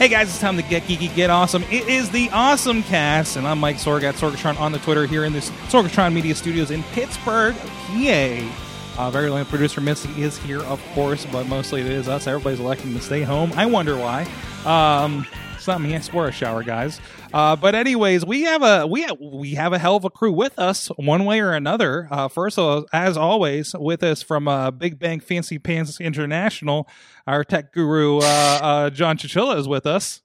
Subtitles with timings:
[0.00, 1.62] Hey guys, it's time to get geeky, get awesome.
[1.64, 5.24] It is the Awesome Cast, and I'm Mike Sorg at Sorgatron on the Twitter here
[5.26, 8.50] in this Sorgatron Media Studios in Pittsburgh, PA.
[8.96, 12.26] Uh, very long producer Misty is here, of course, but mostly it is us.
[12.26, 13.52] Everybody's electing to stay home.
[13.56, 14.26] I wonder why.
[14.64, 15.26] Um,
[15.60, 15.94] it's not me.
[15.94, 17.02] I swore a shower, guys.
[17.34, 20.32] Uh, but anyways, we have a we have, we have a hell of a crew
[20.32, 22.08] with us, one way or another.
[22.10, 26.88] Uh, first of all, as always, with us from uh, Big Bang Fancy Pants International,
[27.26, 30.22] our tech guru uh, uh, John Chichilla is with us.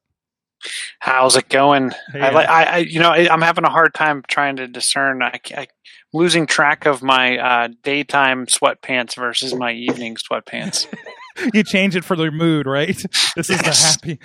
[0.99, 1.91] How's it going?
[2.13, 4.69] Hey, I, like, I, I, you know, I, I'm having a hard time trying to
[4.69, 5.21] discern.
[5.21, 5.67] I, I
[6.13, 10.87] losing track of my uh, daytime sweatpants versus my evening sweatpants.
[11.53, 12.95] you change it for their mood, right?
[13.35, 13.97] This is Yes.
[13.97, 14.17] the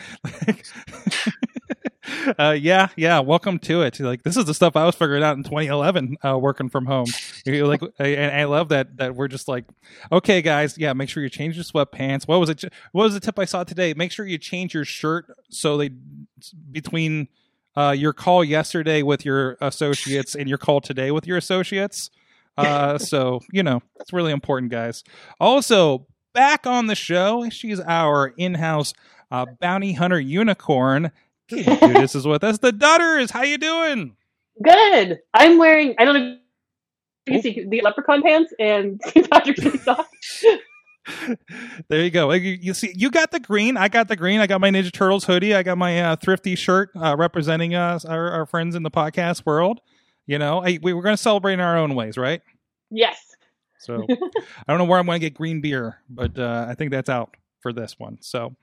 [0.45, 0.65] happy.
[2.39, 3.19] uh, yeah, yeah.
[3.21, 3.99] Welcome to it.
[4.01, 7.07] Like this is the stuff I was figuring out in 2011, uh, working from home.
[7.45, 9.65] You're like, and I love that that we're just like,
[10.13, 10.93] okay, guys, yeah.
[10.93, 12.29] Make sure you change your sweatpants.
[12.29, 12.65] What was it?
[12.93, 13.95] What was the tip I saw today?
[13.95, 15.91] Make sure you change your shirt so they
[16.71, 17.29] between
[17.77, 22.11] uh, your call yesterday with your associates and your call today with your associates.
[22.57, 25.03] Uh, so you know it's really important, guys.
[25.41, 28.95] Also, back on the show, she's our in-house
[29.31, 31.11] uh, bounty hunter unicorn.
[31.49, 32.59] This is with us.
[32.59, 34.17] The Dutters, how you doing?
[34.63, 35.21] Good.
[35.35, 35.95] I'm wearing.
[35.99, 36.37] I don't know.
[37.27, 39.31] if You can see the leprechaun pants and St.
[39.31, 40.45] Patrick's socks.
[41.89, 42.31] There you go.
[42.33, 43.77] You, you see, you got the green.
[43.77, 44.41] I got the green.
[44.41, 45.55] I got my Ninja Turtles hoodie.
[45.55, 49.47] I got my uh, thrifty shirt uh, representing us, our, our friends in the podcast
[49.47, 49.81] world.
[50.27, 52.43] You know, I, we were going to celebrate in our own ways, right?
[52.91, 53.19] Yes.
[53.81, 54.17] So I
[54.69, 57.37] don't know where I'm going to get green beer, but uh, I think that's out
[57.61, 58.19] for this one.
[58.21, 58.55] So,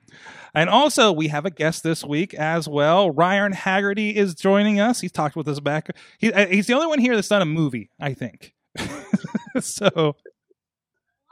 [0.54, 3.10] and also we have a guest this week as well.
[3.10, 5.00] Ryan Haggerty is joining us.
[5.00, 5.90] He's talked with us back.
[6.18, 8.54] He, uh, he's the only one here that's done a movie, I think.
[9.60, 10.16] so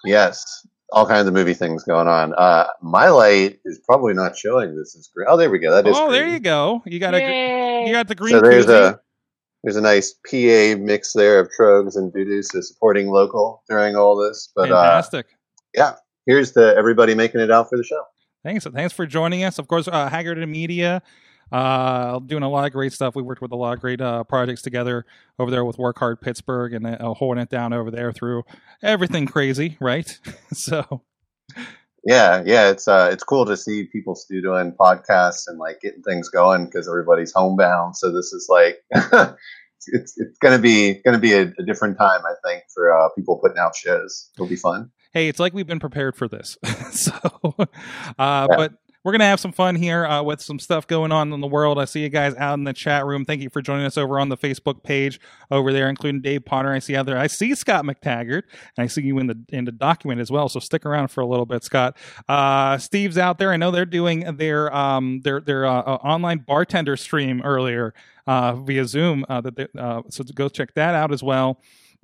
[0.07, 2.33] Yes, all kinds of movie things going on.
[2.35, 4.77] Uh, my light is probably not showing.
[4.77, 5.27] This is great.
[5.29, 5.73] Oh, there we go.
[5.73, 5.97] That is.
[5.97, 6.83] oh, there you go.
[6.87, 7.87] You got a Yay.
[7.87, 8.33] you got the green.
[8.33, 8.93] So there's koozie.
[8.93, 9.01] a
[9.63, 14.17] there's a nice PA mix there of Tröegs and Voodoo, so supporting local during all
[14.17, 14.51] this.
[14.55, 15.27] But uh, fantastic.
[16.27, 18.03] here's to everybody making it out for the show.
[18.45, 18.65] Thanks.
[18.65, 19.59] Thanks for joining us.
[19.59, 21.03] Of course, uh, Haggerty Media,
[21.51, 23.17] uh, doing a lot of great stuff.
[23.17, 25.05] We worked with a lot of great uh, projects together
[25.39, 28.45] over there with Work Hard Pittsburgh and uh, holding it down over there through
[28.83, 30.19] everything crazy, right?
[30.53, 31.03] so,
[32.07, 36.03] Yeah, yeah, it's uh, it's cool to see people still doing podcasts and like getting
[36.03, 37.97] things going because everybody's homebound.
[37.97, 38.77] So this is like,
[39.89, 43.41] it's it's gonna be gonna be a, a different time, I think, for uh, people
[43.43, 44.31] putting out shows.
[44.37, 44.93] It'll be fun.
[45.13, 46.57] hey, it's like we've been prepared for this.
[46.93, 47.13] so,
[48.19, 48.75] uh, but
[49.07, 51.79] we're to have some fun here uh, with some stuff going on in the world.
[51.79, 53.25] I see you guys out in the chat room.
[53.25, 56.73] Thank you for joining us over on the Facebook page over there, including Dave Potter.
[56.73, 57.17] I see other.
[57.17, 58.43] I see Scott McTaggart,
[58.77, 60.49] and I see you in the in the document as well.
[60.49, 61.97] So stick around for a little bit, Scott.
[62.29, 63.53] Uh, Steve's out there.
[63.53, 67.95] I know they're doing their um their their uh, uh, online bartender stream earlier
[68.27, 69.25] uh, via Zoom.
[69.29, 69.69] Uh, that they,
[70.11, 71.61] so go check that out as well.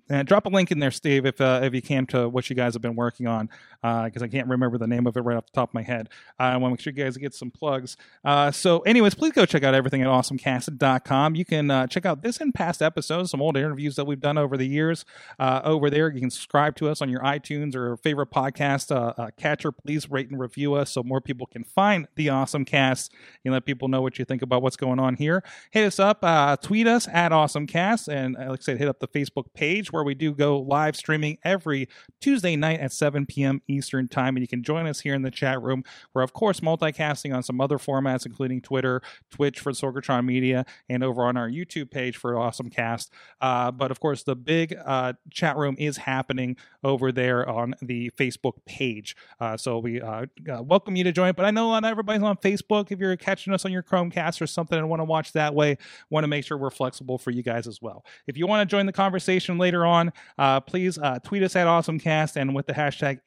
[0.09, 2.57] And drop a link in there, Steve, if uh, if you can, to what you
[2.57, 3.49] guys have been working on,
[3.83, 6.09] because I can't remember the name of it right off the top of my head.
[6.39, 7.97] Uh, I want to make sure you guys get some plugs.
[8.25, 11.35] Uh, so, anyways, please go check out everything at awesomecast.com.
[11.35, 14.39] You can uh, check out this and past episodes, some old interviews that we've done
[14.39, 15.05] over the years
[15.39, 16.13] uh, over there.
[16.13, 19.73] You can subscribe to us on your iTunes or favorite podcast uh, uh, catcher.
[19.73, 23.13] Please rate and review us so more people can find the Awesome Cast
[23.45, 25.43] and let people know what you think about what's going on here.
[25.71, 29.01] Hit us up, uh, tweet us at AwesomeCast, and uh, like I said, hit up
[29.01, 31.89] the Facebook page where we do go live streaming every
[32.21, 33.63] Tuesday night at 7 p.m.
[33.69, 34.37] Eastern Time.
[34.37, 35.85] And you can join us here in the chat room.
[36.15, 41.05] We're, of course, multicasting on some other formats, including Twitter, Twitch for Sorgatron Media, and
[41.05, 43.13] over on our YouTube page for Awesome Cast.
[43.41, 48.11] Uh, but, of course, the big uh, chat room is happening over there on the
[48.11, 49.17] Facebook page.
[49.41, 51.33] Uh, so we uh, uh, welcome you to join.
[51.35, 52.91] But I know not everybody's on Facebook.
[52.91, 55.79] If you're catching us on your Chromecast or something and want to watch that way,
[56.11, 58.05] want to make sure we're flexible for you guys as well.
[58.27, 61.67] If you want to join the conversation later on, uh, please uh, tweet us at
[61.67, 63.21] AwesomeCast and with the hashtag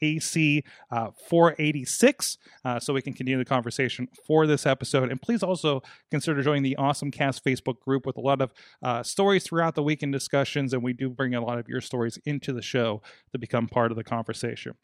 [0.92, 5.12] AC486 uh, so we can continue the conversation for this episode.
[5.12, 5.82] And please also
[6.12, 10.04] consider joining the AwesomeCast Facebook group with a lot of uh, stories throughout the week
[10.04, 10.74] and discussions.
[10.74, 13.92] And we do bring a lot of your stories into the show to become part
[13.92, 14.76] of the conversation.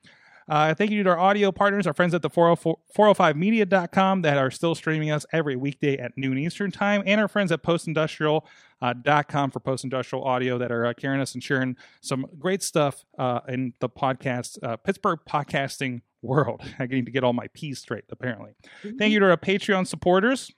[0.47, 4.51] Uh, thank you to our audio partners, our friends at the 404, 405media.com that are
[4.51, 9.59] still streaming us every weekday at noon Eastern Time, and our friends at postindustrial.com for
[9.59, 13.89] postindustrial audio that are uh, carrying us and sharing some great stuff uh, in the
[13.89, 16.61] podcast, uh, Pittsburgh podcasting world.
[16.79, 18.51] I need to get all my P's straight, apparently.
[18.97, 20.51] Thank you to our Patreon supporters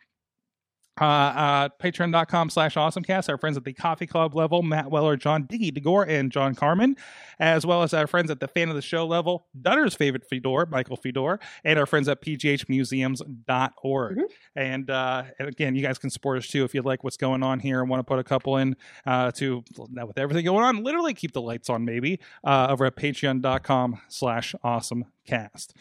[1.01, 5.44] uh, uh, patreon.com slash awesomecast our friends at the coffee club level matt weller john
[5.45, 6.95] diggy degore and john carmen
[7.40, 10.68] as well as our friends at the fan of the show level dutter's favorite fedor
[10.69, 14.24] michael fedor and our friends at pghmuseums.org Mhm.
[14.56, 17.44] and, uh, and again you guys can support us too if you like what's going
[17.44, 17.81] on here.
[17.81, 18.75] And want to put a couple in
[19.06, 22.86] uh, to now with everything going on literally keep the lights on maybe uh, over
[22.86, 25.74] at patreon.com slash awesomecast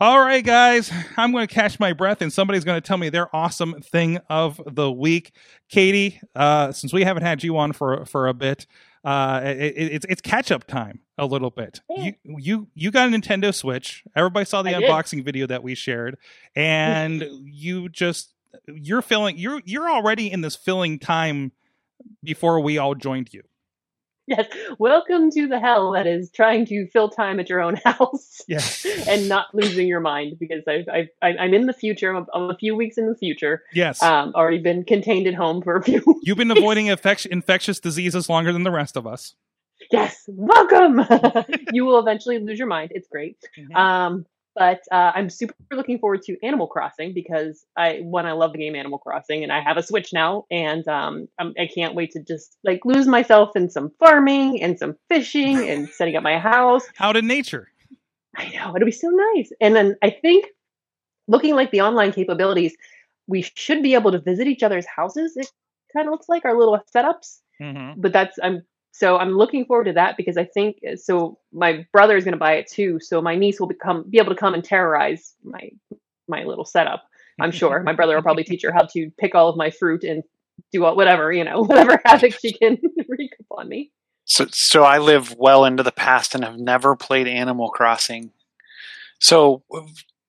[0.00, 3.08] all right, guys, I'm going to catch my breath and somebody's going to tell me
[3.08, 5.32] their awesome thing of the week.
[5.68, 8.66] Katie, uh, since we haven't had you on for for a bit,
[9.04, 11.80] uh, it, it, it's it's catch up time a little bit.
[11.90, 12.12] Yeah.
[12.22, 14.04] You you you got a Nintendo Switch.
[14.14, 14.88] Everybody saw the I did.
[14.88, 16.16] unboxing video that we shared,
[16.54, 18.34] and you just
[18.66, 21.52] you're filling you're you're already in this filling time
[22.22, 23.42] before we all joined you.
[24.28, 24.46] Yes.
[24.78, 28.42] Welcome to the hell that is trying to fill time at your own house.
[28.46, 28.84] Yes.
[29.08, 30.86] and not losing your mind because I've,
[31.22, 32.14] I- I'm in the future.
[32.14, 33.62] I'm, I'm a few weeks in the future.
[33.72, 34.02] Yes.
[34.02, 36.02] Um, already been contained at home for a few.
[36.22, 39.34] You've been avoiding infect- infectious diseases longer than the rest of us.
[39.90, 40.24] yes.
[40.28, 41.00] Welcome.
[41.72, 42.92] you will eventually lose your mind.
[42.94, 43.36] It's great.
[43.74, 48.52] Um, but uh, I'm super looking forward to Animal Crossing because I one I love
[48.52, 51.94] the game Animal Crossing and I have a Switch now and um, I'm, I can't
[51.94, 56.22] wait to just like lose myself in some farming and some fishing and setting up
[56.22, 56.84] my house.
[57.00, 57.70] Out in nature.
[58.36, 59.50] I know it'll be so nice.
[59.60, 60.46] And then I think
[61.26, 62.76] looking like the online capabilities,
[63.26, 65.36] we should be able to visit each other's houses.
[65.36, 65.50] It
[65.92, 68.00] kind of looks like our little setups Mm-hmm.
[68.00, 68.62] but that's I'm
[68.98, 71.38] so I'm looking forward to that because I think uh, so.
[71.52, 74.34] My brother is going to buy it too, so my niece will become be able
[74.34, 75.70] to come and terrorize my
[76.26, 77.04] my little setup.
[77.40, 80.02] I'm sure my brother will probably teach her how to pick all of my fruit
[80.02, 80.24] and
[80.72, 82.76] do all, whatever you know whatever havoc she can
[83.08, 83.92] wreak upon me.
[84.24, 88.32] So, so I live well into the past and have never played Animal Crossing.
[89.20, 89.62] So,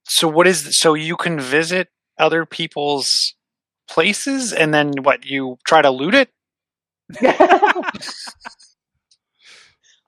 [0.05, 1.89] so what is so you can visit
[2.19, 3.33] other people's
[3.89, 6.29] places and then what you try to loot it?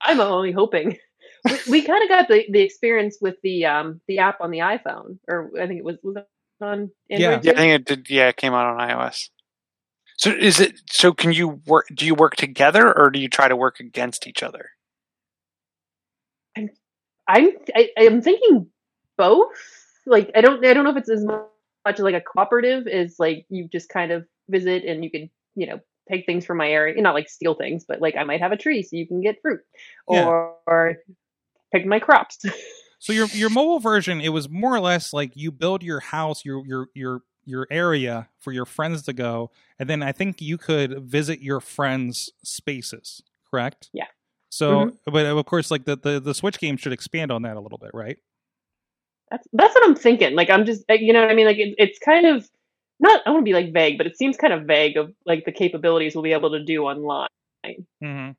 [0.04, 0.98] I'm only hoping.
[1.44, 4.60] We, we kind of got the, the experience with the um the app on the
[4.60, 6.28] iPhone, or I think it was was it
[6.62, 7.44] on Android.
[7.44, 7.52] Yeah.
[7.52, 7.52] Yeah.
[7.52, 8.10] I think it did.
[8.10, 9.30] Yeah, it came out on iOS.
[10.18, 10.80] So is it?
[10.92, 11.88] So can you work?
[11.96, 14.70] Do you work together or do you try to work against each other?
[17.28, 18.68] I'm I, I'm thinking
[19.18, 19.50] both.
[20.06, 23.46] Like I don't I don't know if it's as much like a cooperative as like
[23.50, 27.00] you just kind of visit and you can you know take things from my area,
[27.02, 29.42] not like steal things, but like I might have a tree so you can get
[29.42, 29.62] fruit
[30.10, 30.26] Yeah.
[30.26, 30.98] or, or
[31.74, 32.38] pick my crops.
[33.04, 36.46] So your your mobile version, it was more or less like you build your house,
[36.46, 39.50] your your your your area for your friends to go,
[39.80, 43.24] and then I think you could visit your friends' spaces.
[43.50, 43.90] Correct?
[43.92, 44.06] Yeah.
[44.50, 47.60] So, but of course, like the, the the Switch game should expand on that a
[47.60, 48.20] little bit, right?
[49.32, 50.36] that's that's what I'm thinking.
[50.36, 51.48] Like I'm just uh, you know what I mean.
[51.48, 52.48] Like it, it's kind of
[53.02, 55.46] not I want to be like vague, but it seems kind of vague of like
[55.46, 57.28] the capabilities we'll be able to do online.
[57.66, 58.32] Mm-hmm.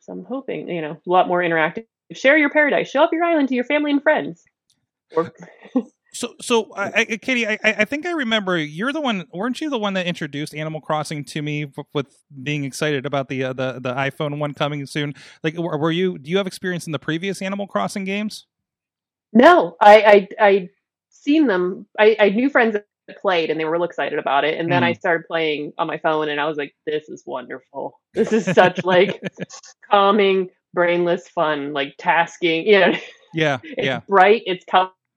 [0.00, 1.86] So I'm hoping you know a lot more interactive.
[2.12, 2.90] Share your paradise.
[2.90, 4.44] Show off your island to your family and friends.
[5.14, 5.32] Or
[6.14, 9.24] So, so I, I, Katie, I, I think I remember you're the one.
[9.32, 13.30] weren't you the one that introduced Animal Crossing to me f- with being excited about
[13.30, 15.14] the uh, the the iPhone one coming soon?
[15.42, 16.18] Like, were you?
[16.18, 18.46] Do you have experience in the previous Animal Crossing games?
[19.32, 20.68] No, I I I
[21.08, 21.86] seen them.
[21.98, 22.84] I, I knew friends that
[23.20, 24.58] played and they were real excited about it.
[24.58, 28.00] And then I started playing on my phone and I was like, this is wonderful.
[28.14, 29.20] This is such like
[29.90, 32.66] calming, brainless fun, like tasking.
[32.66, 32.92] You know,
[33.34, 34.00] Yeah, it's yeah.
[34.08, 34.64] bright, it's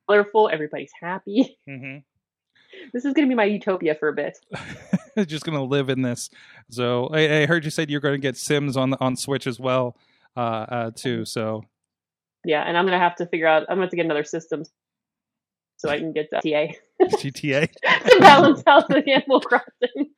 [0.08, 1.58] colorful, everybody's happy.
[1.68, 1.98] hmm
[2.94, 4.38] This is gonna be my utopia for a bit.
[5.28, 6.30] Just gonna live in this.
[6.72, 9.48] So I, I heard you said you're going to get Sims on the, on Switch
[9.48, 9.96] as well,
[10.36, 11.24] uh, uh, too.
[11.26, 11.64] So
[12.44, 14.64] Yeah, and I'm gonna have to figure out I'm gonna have to get another system
[15.78, 17.70] so I can get the TA GTA.
[18.10, 20.12] to balance out the Animal Crossing.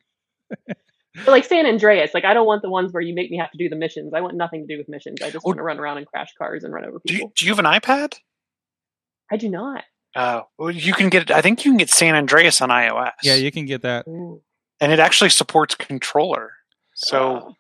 [1.26, 3.50] But like San Andreas, like I don't want the ones where you make me have
[3.50, 4.14] to do the missions.
[4.14, 5.18] I want nothing to do with missions.
[5.24, 5.50] I just Oh.
[5.50, 7.34] want to run around and crash cars and run over Do you, people.
[7.36, 8.20] do you have an iPad?
[9.32, 9.84] I do not.
[10.16, 11.32] Uh, well, you can get.
[11.32, 13.14] I think you can get San Andreas on iOS.
[13.24, 14.08] Yeah, you can get that.
[14.08, 14.44] Ooh.
[14.80, 16.52] and it actually supports controller.
[16.94, 17.20] So
[17.50, 17.56] Oh.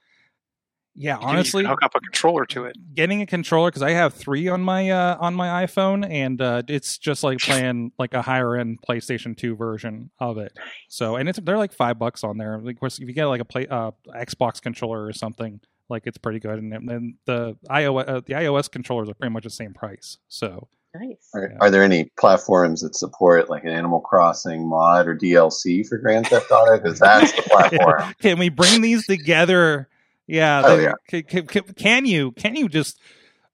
[1.00, 2.75] Yeah, You honestly, you can hook up a controller to it.
[2.96, 6.63] getting a controller because I have three on my uh, on my iPhone, and uh,
[6.68, 10.58] it's just like playing like a higher end PlayStation Two version of it.
[10.89, 12.56] So, and it's they're like five bucks on there.
[12.56, 16.18] Of course, if you get like a play uh, Xbox controller or something, like it's
[16.18, 16.58] pretty good.
[16.58, 20.18] And then the iOS uh, the iOS controllers are pretty much the same price.
[20.30, 21.30] So, Nice.
[21.36, 21.58] Are, Yeah.
[21.62, 26.25] are there any platforms that support like an Animal Crossing mod or DLC for Grand
[26.25, 26.75] Theft Auto?
[26.82, 28.16] Because that's the platform.
[28.20, 29.89] can we bring these together?
[30.27, 30.62] Yeah.
[30.65, 30.93] Oh, yeah.
[31.07, 33.00] Can, can, can- can you can you just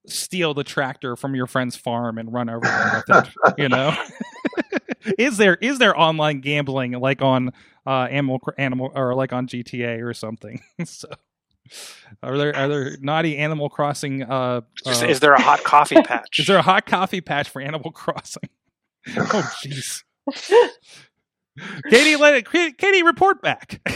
[0.05, 3.33] steal the tractor from your friend's farm and run over them with it?
[3.57, 3.95] You know,
[5.17, 7.51] is there is there online gambling like on
[7.85, 10.61] uh, animal animal or like on GTA or something?
[10.85, 11.07] so.
[12.21, 14.21] Are there are there naughty Animal Crossing?
[14.23, 16.37] Uh, uh, is there a hot coffee patch?
[16.39, 18.49] is there a hot coffee patch for Animal Crossing?
[19.17, 20.03] oh, jeez.
[21.89, 22.77] Katie, let it.
[22.77, 23.81] Katie, report back.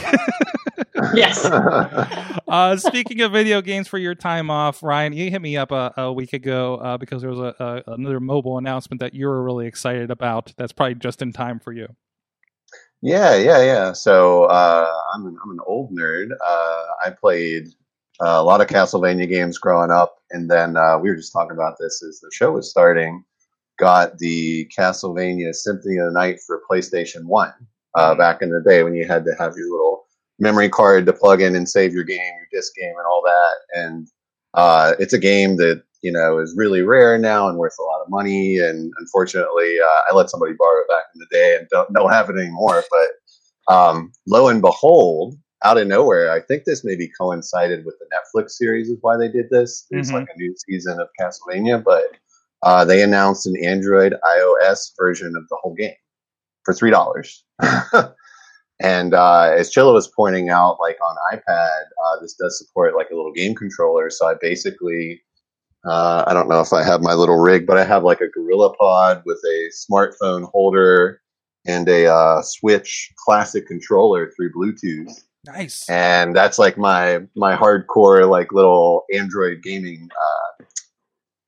[1.14, 1.46] Yes.
[2.48, 5.94] uh, speaking of video games for your time off, Ryan, you hit me up a,
[5.98, 9.44] a week ago uh, because there was a, a, another mobile announcement that you were
[9.44, 10.54] really excited about.
[10.58, 11.88] That's probably just in time for you.
[13.02, 13.94] Yeah, yeah, yeah.
[13.94, 16.32] So uh, I'm an, I'm an old nerd.
[16.32, 17.68] Uh, I played
[18.20, 21.56] uh, a lot of Castlevania games growing up, and then uh, we were just talking
[21.56, 23.24] about this as the show was starting.
[23.78, 27.54] Got the Castlevania Symphony of the Night for PlayStation One
[27.96, 30.06] uh, back in the day when you had to have your little
[30.40, 33.56] memory card to plug in and save your game, your disc game, and all that.
[33.80, 34.08] And
[34.54, 38.02] uh, it's a game that you know is really rare now and worth a lot
[38.02, 38.58] of money.
[38.58, 42.12] And unfortunately, uh, I let somebody borrow it back in the day and don't don't
[42.20, 42.84] have it anymore.
[42.90, 48.06] But um, lo and behold, out of nowhere, I think this maybe coincided with the
[48.16, 49.86] Netflix series is why they did this.
[49.92, 50.14] There's Mhm.
[50.14, 52.04] like a new season of Castlevania, but
[52.64, 55.96] uh, they announced an Android iOS version of the whole game
[56.64, 57.44] for three dollars.
[58.82, 63.10] and uh, as Chilla was pointing out, like on iPad, uh, this does support like
[63.12, 64.10] a little game controller.
[64.10, 65.22] So I basically,
[65.86, 68.28] uh, I don't know if I have my little rig, but I have like a
[68.28, 71.22] Gorilla Pod with a smartphone holder
[71.66, 75.14] and a uh, Switch Classic controller through Bluetooth
[75.48, 75.90] Nice.
[75.90, 80.64] and that's like my my hardcore like little android gaming uh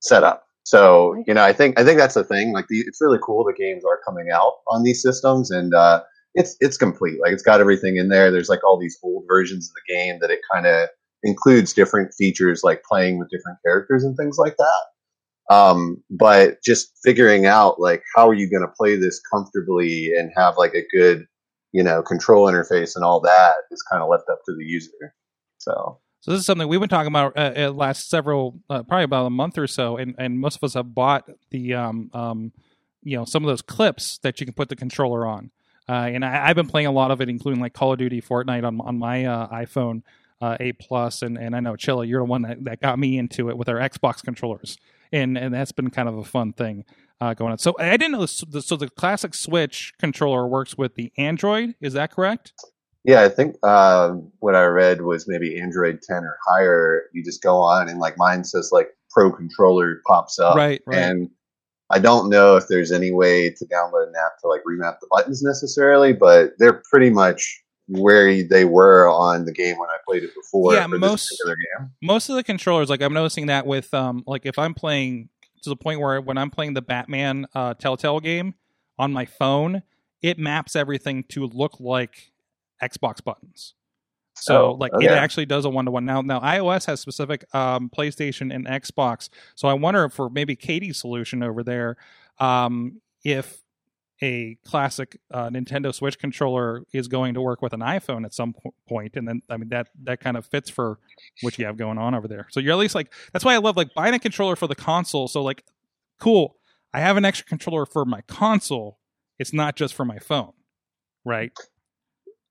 [0.00, 3.18] setup so you know i think i think that's the thing like the, it's really
[3.22, 6.00] cool the games are coming out on these systems and uh
[6.34, 8.30] it's it's complete like it's got everything in there.
[8.30, 10.88] There's like all these old versions of the game that it kind of
[11.22, 15.54] includes different features like playing with different characters and things like that.
[15.54, 20.30] Um but just figuring out like how are you going to play this comfortably and
[20.36, 21.26] have like a good
[21.72, 25.14] you know, control interface and all that is kind of left up to the user.
[25.58, 29.04] So So this is something we've been talking about uh, uh, last several, uh, probably
[29.04, 32.52] about a month or so, and, and most of us have bought the, um, um,
[33.02, 35.50] you know, some of those clips that you can put the controller on.
[35.88, 38.20] Uh, and I, I've been playing a lot of it, including like Call of Duty,
[38.20, 40.02] Fortnite on on my uh, iPhone
[40.42, 43.18] uh, 8 Plus, and and I know Chilla, you're the one that, that got me
[43.18, 44.76] into it with our Xbox controllers,
[45.10, 46.84] and and that's been kind of a fun thing
[47.20, 47.58] going on.
[47.58, 51.74] So I didn't know this, so the classic Switch controller works with the Android.
[51.80, 52.52] Is that correct?
[53.04, 57.04] Yeah, I think uh, what I read was maybe Android 10 or higher.
[57.12, 60.98] You just go on and like mine says like Pro Controller pops up, Right, right.
[60.98, 61.30] And
[61.90, 65.08] I don't know if there's any way to download an app to like remap the
[65.10, 70.22] buttons necessarily, but they're pretty much where they were on the game when I played
[70.22, 70.74] it before.
[70.74, 71.90] Yeah, most- this particular game.
[72.02, 75.28] most of the controllers like i'm noticing that with um like if i'm playing
[75.62, 78.54] to the point where when i'm playing the batman uh telltale game
[78.98, 79.82] on my phone
[80.22, 82.29] it maps everything to look like
[82.82, 83.74] xbox buttons
[84.34, 85.06] so Oh, like okay.
[85.06, 89.68] it actually does a one-to-one now now ios has specific um playstation and xbox so
[89.68, 91.96] i wonder for maybe katie's solution over there
[92.38, 93.62] um if
[94.22, 98.52] a classic uh, Nintendo Switch controller is going to work with an iPhone at some
[98.52, 100.98] po- point, and then I mean that that kind of fits for
[101.40, 102.46] what you have going on over there.
[102.50, 104.74] So you're at least like that's why I love like buying a controller for the
[104.74, 105.26] console.
[105.26, 105.64] So like,
[106.18, 106.56] cool,
[106.92, 108.98] I have an extra controller for my console.
[109.38, 110.52] It's not just for my phone,
[111.24, 111.52] right?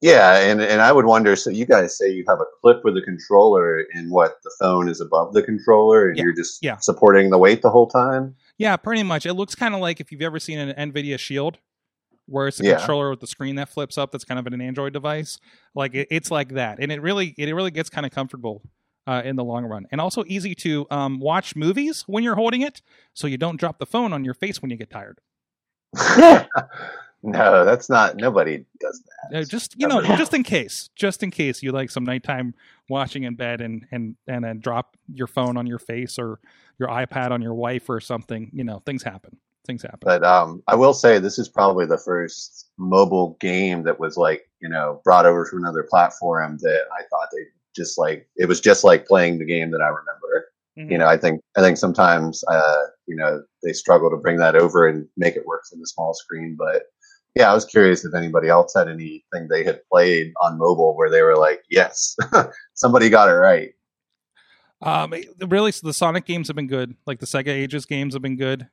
[0.01, 1.35] Yeah, and and I would wonder.
[1.35, 4.87] So you guys say you have a clip with a controller, and what the phone
[4.87, 6.77] is above the controller, and Yeah, you're just yeah.
[6.77, 8.35] supporting the weight the whole time.
[8.57, 9.25] Yeah, pretty much.
[9.25, 11.57] It looks kind of like if you've ever seen an NVIDIA Shield,
[12.27, 12.77] where it's a Yeah.
[12.77, 14.11] controller with the screen that flips up.
[14.13, 15.37] That's kind of an Android device.
[15.75, 18.61] Like it, it's like that, and it really it really gets kind of comfortable
[19.05, 22.61] uh, in the long run, and also easy to um, watch movies when you're holding
[22.61, 22.81] it,
[23.13, 25.19] so you don't drop the phone on your face when you get tired.
[27.21, 28.15] no, that's not.
[28.15, 29.39] Nobody does that.
[29.39, 32.53] Uh, just you know, just in case, just in case you like some nighttime
[32.87, 36.39] watching in bed and and and then drop your phone on your face or
[36.79, 38.49] your iPad on your wife or something.
[38.53, 39.37] You know, things happen.
[39.67, 39.99] Things happen.
[40.01, 44.49] But um, I will say this is probably the first mobile game that was like
[44.61, 47.43] you know brought over from another platform that I thought they
[47.75, 50.49] just like it was just like playing the game that I remember.
[50.77, 50.91] Mhm.
[50.91, 54.55] You know, I think I think sometimes uh, you know they struggle to bring that
[54.55, 56.55] over and make it work for the small screen.
[56.57, 56.83] But
[57.35, 61.09] yeah, I was curious if anybody else had anything they had played on mobile where
[61.09, 62.15] they were like, yes,
[62.73, 63.71] somebody got it right.
[64.81, 65.13] Um,
[65.45, 66.95] really, so the Sonic games have been good.
[67.05, 68.67] Like the Sega Ages games have been good.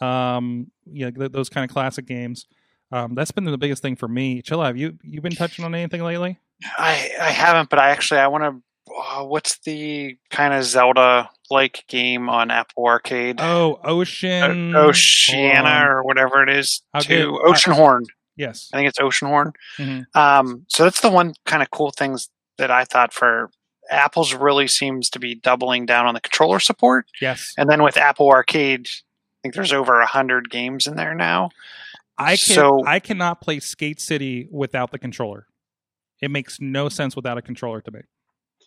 [0.00, 2.46] Um, yeah, th- those kind of classic games.
[2.90, 4.42] Um, that's been the biggest thing for me.
[4.42, 6.38] Chilla, have you you been touching on anything lately?
[6.76, 8.62] I I haven't, but I actually I want to.
[8.94, 13.36] Uh, what's the kind of Zelda like game on Apple Arcade?
[13.40, 16.82] Oh, Ocean O- Oceana or whatever it is.
[16.98, 18.02] To get- Oceanhorn.
[18.36, 18.70] Yes.
[18.72, 19.52] I think it's Oceanhorn.
[19.78, 20.06] Mhm.
[20.16, 23.50] Um, so that's the one kind of cool things that I thought for
[23.90, 27.52] Apple's really seems to be doubling down on the controller support, Yes.
[27.58, 31.50] and then with Apple Arcade, I think there's over a hundred games in there now.
[32.16, 35.46] I can So- I cannot play Skate City without the controller.
[36.20, 38.00] It makes no sense without a controller to me.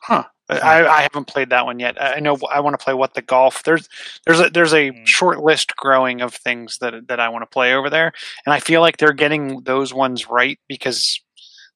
[0.08, 0.24] Huh.
[0.48, 2.00] I, I haven't played that one yet.
[2.00, 3.64] I know I want to play what the golf.
[3.64, 3.90] There's
[4.28, 5.08] there's a there's a Mm.
[5.08, 8.12] short list growing of things that that I want to play over there,
[8.46, 11.20] and I feel like they're getting those ones right because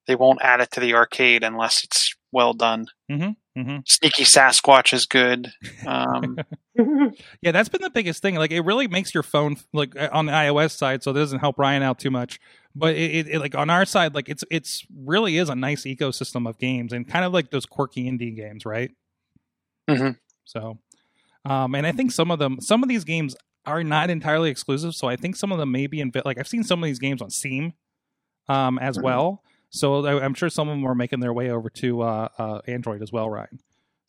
[0.06, 2.86] they won't add it to the arcade unless it's well done.
[3.12, 3.78] Mm-hmm.
[3.88, 5.52] Sneaky Sasquatch is good.
[5.88, 6.38] Um,
[7.42, 8.36] Yeah, that's been the biggest thing.
[8.36, 11.40] Like, it really makes your phone like uh, on the iOS side, so it doesn't
[11.40, 12.40] help Ryan out too much.
[12.76, 16.48] But it, it, like on our side, like it's it's really is a nice ecosystem
[16.48, 18.92] of games and kind of like those quirky indie games, right?
[19.90, 20.18] Mhm.
[20.46, 20.78] So,
[21.46, 23.36] um, and I think some of them, some of these games
[23.66, 24.94] are not entirely exclusive.
[24.96, 27.00] So I think some of them may be in like I've seen some of these
[27.00, 27.74] games on Steam,
[28.48, 29.04] um, as Mhm.
[29.04, 29.44] well.
[29.72, 32.62] So I- I'm sure some of them are making their way over to uh, uh,
[32.68, 33.60] Android as well, Ryan.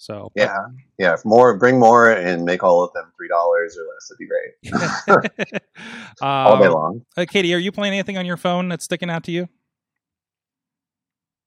[0.00, 0.56] So but- Yeah,
[0.98, 1.12] yeah.
[1.12, 4.08] If more, bring more, and make all of them three dollars or less.
[4.08, 5.62] That'd be great.
[6.22, 7.04] all day Um, long.
[7.18, 9.46] Uh, Katie, are you playing anything on your phone that's sticking out to you?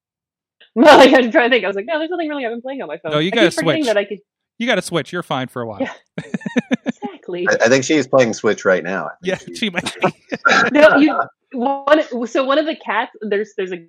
[0.76, 1.66] no, like, I'm trying to think.
[1.66, 3.14] I was like, no, there's nothing really I've been playing on my phone.
[3.14, 3.86] No, you I gotta switch.
[3.88, 4.20] That I could
[4.60, 5.12] You got to switch.
[5.12, 5.82] You're fine for a while.
[5.82, 5.94] Yeah.
[6.86, 7.48] exactly.
[7.50, 9.10] I, I think she's playing Switch right now.
[9.24, 10.14] Yeah, think she might be.
[10.72, 11.20] no, you
[11.54, 12.28] one.
[12.28, 13.12] So one of the cats.
[13.22, 13.84] There's there's a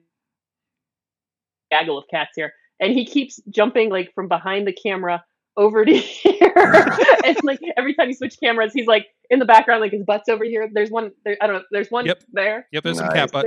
[1.71, 2.53] gaggle of cats here,
[2.85, 5.25] and he keeps jumping like from behind the camera
[5.57, 6.53] over to here.
[7.25, 10.29] and like every time you switch cameras, he's like in the background, like his butt's
[10.29, 10.69] over here.
[10.73, 11.11] There's one.
[11.25, 11.63] There, I don't know.
[11.71, 12.23] There's one Yep.
[12.33, 12.67] there.
[12.73, 13.17] Yep, there's some Nice.
[13.17, 13.47] cat butt.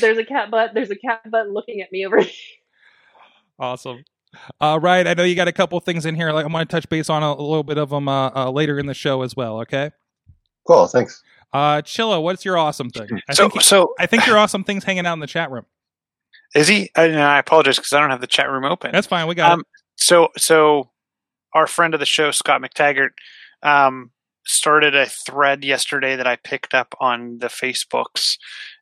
[0.00, 0.70] There's a cat butt.
[0.74, 2.20] There's a cat butt looking at me over.
[2.20, 2.30] here.
[3.58, 4.04] Awesome.
[4.60, 6.32] All right, I know you got a couple things in here.
[6.32, 8.50] Like I want to touch base on a, a little bit of them uh, uh,
[8.50, 9.60] later in the show as well.
[9.60, 9.90] Okay.
[10.66, 10.86] Cool.
[10.86, 11.22] Thanks.
[11.52, 13.08] Uh, Chilla, what's your awesome thing?
[13.28, 15.66] I so think so I think your awesome thing's hanging out in the chat room.
[16.54, 16.90] Is he?
[16.96, 18.92] I, and I apologize because I don't have the chat room open.
[18.92, 19.26] That's fine.
[19.26, 19.64] We got Um,
[19.96, 20.90] so so
[21.54, 23.10] our friend of the show scott mctaggart
[23.62, 24.10] um,
[24.44, 28.36] started a thread yesterday that i picked up on the facebooks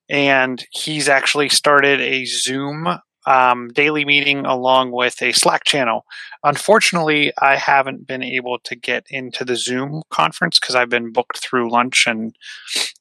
[0.09, 2.89] and he's actually started a zoom
[3.27, 6.07] um, daily meeting along with a slack channel
[6.43, 11.39] unfortunately i haven't been able to get into the zoom conference because i've been booked
[11.39, 12.35] through lunch and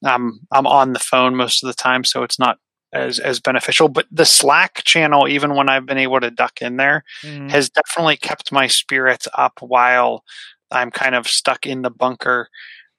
[0.06, 2.58] um, i'm on the phone most of the time so it's not
[2.94, 6.78] as, as beneficial but the slack channel even when i've been able to duck in
[6.78, 7.04] there.
[7.24, 7.50] Mhm.
[7.52, 10.24] has definitely kept my spirits up while
[10.72, 12.48] I'm kind of stuck in the bunker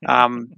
[0.07, 0.48] um,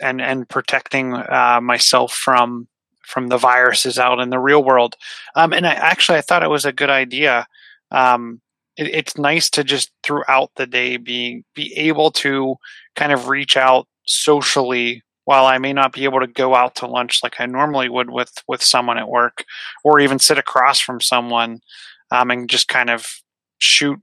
[0.00, 2.68] and and protecting uh, myself from
[3.06, 4.94] from the viruses out in the real world.
[5.34, 7.46] Um, and I actually I thought it was a good idea.
[7.90, 8.42] Um,
[8.76, 12.56] it, it's nice to just throughout the day be be able to
[12.96, 16.86] kind of reach out socially while I may not be able to go out to
[16.86, 19.44] lunch like I normally would with with someone at work
[19.84, 21.60] or even sit across from someone
[22.10, 23.06] um, and just kind of
[23.58, 24.00] shoot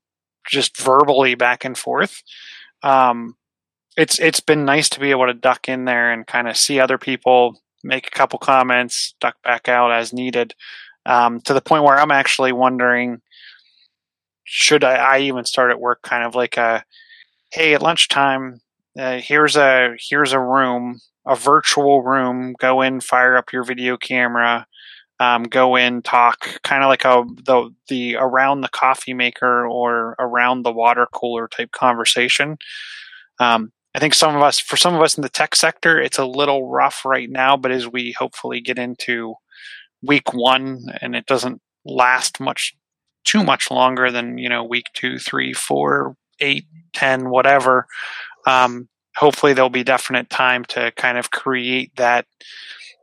[0.48, 2.22] just verbally back and forth.
[2.84, 3.38] Um,
[3.98, 6.80] it's it's been nice to be able to duck in there and kind of see
[6.80, 10.54] other people, make a couple comments, duck back out as needed.
[11.08, 13.20] Um, to the point where I'm actually wondering,
[14.44, 16.86] should I, I even start at work kind of like a,
[17.52, 18.62] hey, at lunchtime,
[19.00, 22.56] uh, here's a here's a room, a virtual room.
[22.60, 24.68] Go in, fire up your video camera,
[25.20, 30.16] um, go in, talk, kind of like a the the around the coffee maker or
[30.20, 32.58] around the water cooler type conversation.
[33.40, 36.18] Um, I think some of us, for some of us in the tech sector, it's
[36.18, 37.56] a little rough right now.
[37.56, 39.36] But as we hopefully get into
[40.02, 42.76] week one, and it doesn't last much
[43.24, 47.88] too much longer than you know week two, three, four, eight, ten, whatever.
[48.46, 52.26] Um, hopefully, there'll be definite time to kind of create that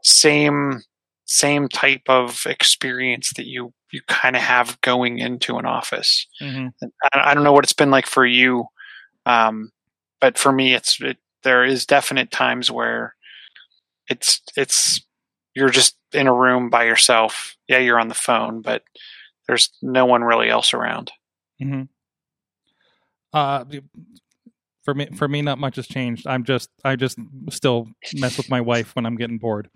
[0.03, 0.81] same
[1.25, 6.27] same type of experience that you you kind of have going into an office.
[6.41, 6.73] Mhm.
[7.15, 8.67] I, I don't know what it's been like for you,
[9.27, 9.71] um,
[10.21, 13.15] but for me, it's it, there is definite times where
[14.09, 15.01] it's it's
[15.55, 17.57] you're just in a room by yourself.
[17.69, 18.83] Yeah, you're on the phone, but
[19.47, 21.13] there's no one really else around.
[21.61, 21.83] hmm
[23.33, 23.65] Uh,
[24.83, 26.27] for me, for me, not much has changed.
[26.27, 27.19] I'm just, I just
[27.51, 29.69] still mess with my wife when I'm getting bored.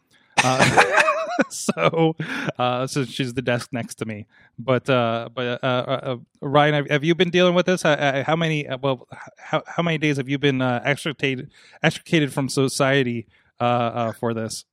[0.43, 1.03] Uh,
[1.49, 2.17] so,
[2.59, 4.27] uh, so she's the desk next to me.
[4.59, 7.85] But, uh, but uh, uh, uh, Ryan, have, have you been dealing with this?
[7.85, 8.67] Uh, how many?
[8.67, 9.07] Uh, well,
[9.39, 11.51] how how many days have you been uh, extricated
[11.83, 13.27] extricated from society
[13.61, 14.65] uh, uh, for this?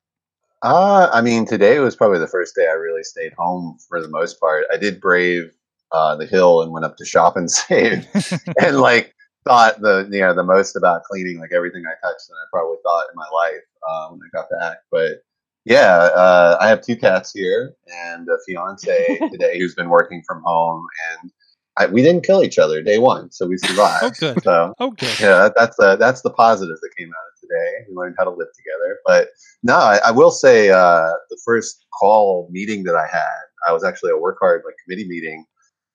[0.62, 4.08] Uh, I mean, today was probably the first day I really stayed home for the
[4.08, 4.65] most part.
[4.72, 5.52] I did brave
[5.91, 8.08] uh, the hill and went up to shop and save,
[8.60, 9.13] and like
[9.45, 12.77] thought the you know the most about cleaning like everything I touched and I probably
[12.84, 14.77] thought in my life uh, when I got back.
[14.91, 15.23] But
[15.65, 20.41] yeah, uh, I have two cats here and a fiance today who's been working from
[20.45, 20.86] home,
[21.21, 21.32] and
[21.77, 24.03] I, we didn't kill each other day one, so we survived.
[24.03, 24.43] Oh, good.
[24.43, 25.19] So Oh, good.
[25.19, 27.86] yeah, that, that's the that's the positive that came out of today.
[27.89, 28.99] We learned how to live together.
[29.06, 29.29] But
[29.63, 33.84] no, I, I will say uh, the first call meeting that I had, I was
[33.84, 35.45] actually a work hard like committee meeting.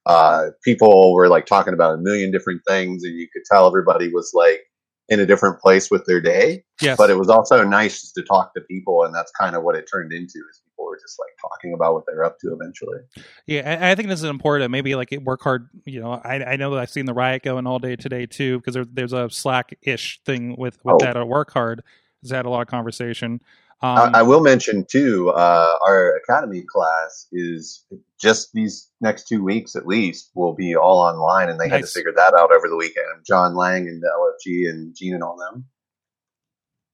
[0.09, 4.11] Uh, people were like talking about a million different things, and you could tell everybody
[4.13, 4.63] was like
[5.11, 6.65] in a different place with their day.
[6.83, 6.97] Yes.
[6.97, 9.77] But it was also nice just to talk to people, and that's kind of what
[9.77, 10.39] it turned into.
[10.51, 12.99] Is people were just like talking about what they're up to eventually.
[13.47, 14.71] Yeah, I, I think this is important.
[14.71, 15.69] Maybe like work hard.
[15.85, 18.59] You know, I I know that I've seen the riot going all day today too
[18.59, 20.99] because there, there's a Slack ish thing with with Oh.
[21.05, 21.83] that at work hard.
[22.23, 23.41] Has had a lot of conversation.
[23.81, 27.87] Um, I, I will mention too, uh, our academy class is
[28.21, 31.87] just these next two weeks at least will be all online, and they had to
[31.87, 33.25] figure that out over the weekend.
[33.25, 35.67] John Lang and the LFG and Gene and all them.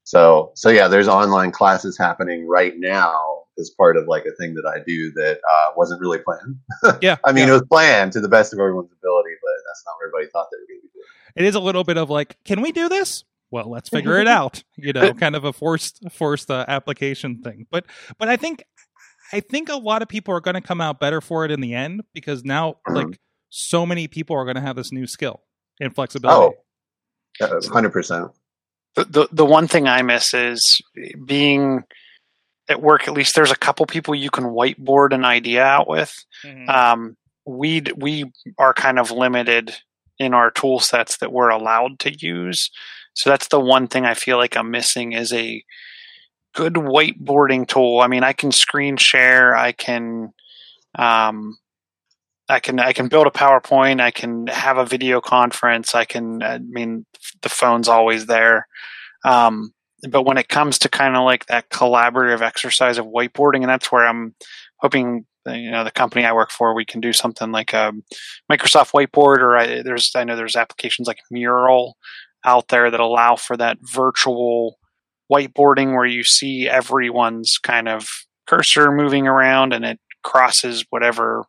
[0.05, 4.55] So, so yeah, there's online classes happening right now as part of like a thing
[4.55, 6.59] that I do that uh, wasn't really planned.
[7.01, 7.55] yeah, I mean, yeah.
[7.55, 10.49] it was planned to the best of everyone's ability, but that's not what everybody thought
[10.53, 11.07] they were going to be doing.
[11.37, 13.25] it is a little bit of like, can we do this?
[13.50, 14.62] Well, let's figure it out.
[14.76, 17.66] You know, kind of a forced forced uh, application thing.
[17.70, 17.87] But
[18.18, 18.64] but I think
[19.33, 21.61] I think a lot of people are going to come out better for it in
[21.61, 22.94] the end because now Mhm.
[22.96, 25.40] like so many people are going to have this new skill
[25.80, 26.57] and flexibility.
[27.40, 28.30] Oh, hundred percent.
[28.96, 30.80] the, the the one thing I miss is
[31.24, 31.85] being
[32.68, 33.07] at work.
[33.09, 36.12] At least there's a couple people you can whiteboard an idea out with.
[36.44, 36.68] Mhm.
[36.68, 39.76] Um, we d- we are kind of limited
[40.18, 42.70] in our tool sets that we're allowed to use.
[43.14, 45.64] So that's the one thing I feel like I'm missing is a
[46.55, 48.00] good whiteboarding tool.
[48.00, 49.57] I mean, I can screen share.
[49.57, 50.33] I can.
[50.96, 51.59] Um,
[52.48, 54.00] I can I can build a PowerPoint.
[54.00, 55.94] I can have a video conference.
[55.94, 56.42] I can.
[56.42, 57.07] I mean,
[57.42, 58.66] the phone's always there.
[59.24, 59.72] Um,
[60.11, 63.90] but when it comes to kind of like that collaborative exercise of whiteboarding, and that's
[63.90, 64.35] where I'm
[64.79, 67.92] hoping you know the company I work for, we can do something like a
[68.53, 71.96] Microsoft Whiteboard, or I, there's I know there's applications like Mural
[72.44, 74.78] out there that allow for that virtual
[75.33, 78.09] whiteboarding where you see everyone's kind of
[78.46, 81.44] cursor moving around and it crosses whatever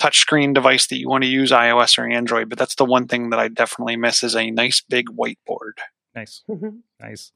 [0.00, 2.48] touchscreen device that you want to use, iOS or Android.
[2.48, 5.78] But that's the one thing that I definitely miss is a nice big whiteboard.
[6.14, 6.42] Nice.
[6.48, 6.78] Mm-hmm.
[7.00, 7.32] Nice.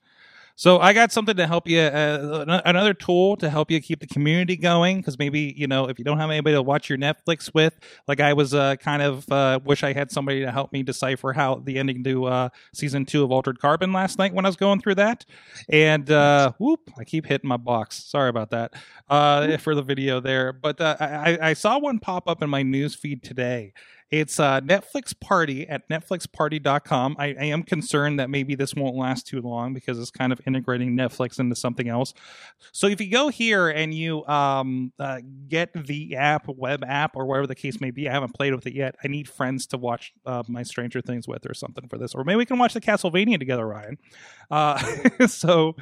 [0.63, 4.07] So I got something to help you, uh, another tool to help you keep the
[4.07, 4.99] community going.
[4.99, 8.21] Because maybe you know if you don't have anybody to watch your Netflix with, like
[8.21, 11.57] I was uh, kind of uh, wish I had somebody to help me decipher how
[11.57, 14.81] the ending to uh, season two of Altered Carbon last night when I was going
[14.81, 15.25] through that.
[15.69, 17.97] And uh, whoop, I keep hitting my box.
[17.97, 18.75] Sorry about that
[19.11, 20.53] uh, for the video there.
[20.53, 23.73] But uh, I, I saw one pop up in my news feed today.
[24.13, 27.17] It's uh, Netflix Party at netflixparty.com.
[27.19, 30.41] I, I am concerned that maybe this won't last too long because it's kind of
[30.47, 32.13] integrating Netflix into something else.
[32.73, 37.25] So if you go here and you um, uh, get the app, web app, or
[37.25, 38.97] whatever the case may be, I haven't played with it yet.
[39.03, 42.15] I need friends to watch uh, my Stranger Things with or something for this.
[42.15, 43.97] Or maybe we can watch the Castlevania together, Ryan.
[44.51, 45.75] Uh, so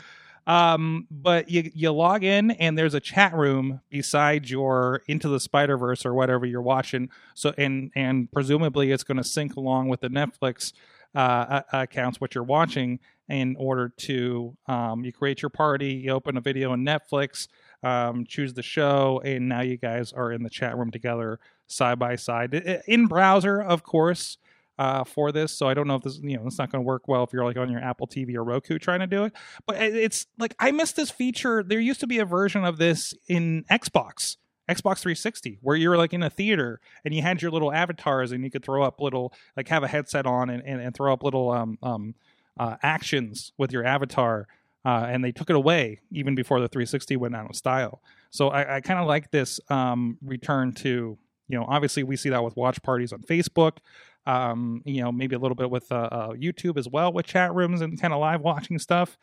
[0.51, 5.39] um but you you log in and there's a chat room beside your into the
[5.39, 7.09] spider verse or whatever you're watching.
[7.35, 10.73] So and and presumably it's going to sync along with the netflix
[11.15, 16.37] uh accounts what you're watching in order to um you create your party you open
[16.37, 17.47] a video on netflix
[17.85, 21.99] um choose the show and now you guys are in the chat room together side
[21.99, 22.55] by side.
[22.89, 24.39] In browser of course
[24.81, 25.53] uh, for this.
[25.53, 27.35] So I don't know if this, you know, it's not going to work well if
[27.35, 29.35] you're like on your Apple TV or Roku trying to do it.
[29.66, 31.62] But it's like I missed this feature.
[31.62, 34.38] There used to be a version of this in Xbox.
[34.71, 38.33] Xbox 360, where you were like in a theater and you had your little avatars
[38.33, 41.12] and you could throw up little, like have a headset on and, and, and throw
[41.12, 42.14] up little um, um,
[42.59, 44.47] uh, actions with your avatar.
[44.85, 48.01] Uh, and they took it away even before the 360 went out of style.
[48.31, 52.31] So I, I kind of like this um, return to, you know, obviously we see
[52.31, 53.79] that with watch parties on Facebook
[54.26, 57.54] um, you know, maybe a little bit with uh, uh, YouTube as well with chat
[57.54, 59.18] rooms and kind of live watching stuff.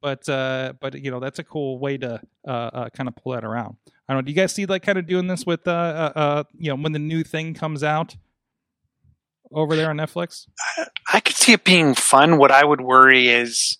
[0.00, 3.32] But uh, but you know, that's a cool way to uh, uh, kind of pull
[3.32, 3.76] that around.
[4.08, 4.22] I don't know.
[4.22, 6.98] Do you guys see like kind of doing this with uh, you know when the
[6.98, 8.16] new thing comes out?
[9.52, 10.46] over there on Netflix?
[11.12, 12.38] I could see it being fun.
[12.38, 13.78] What I would worry is,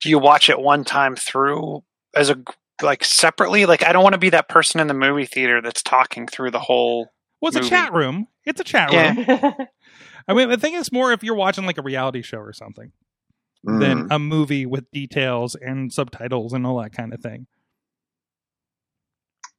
[0.00, 1.82] do you watch it one time through
[2.14, 2.42] as a
[2.82, 3.66] like separately?
[3.66, 6.50] Like, I don't want to be that person in the movie theater that's talking through
[6.50, 7.10] the whole.
[7.40, 8.28] Well, it's a chat room.
[8.46, 9.14] It's a chat Yeah.
[9.14, 9.26] room.
[10.28, 12.92] I mean, the thing is more if you're watching like a reality show or something
[13.62, 14.08] than Mm.
[14.10, 17.46] a movie with details and subtitles and all that kind of thing.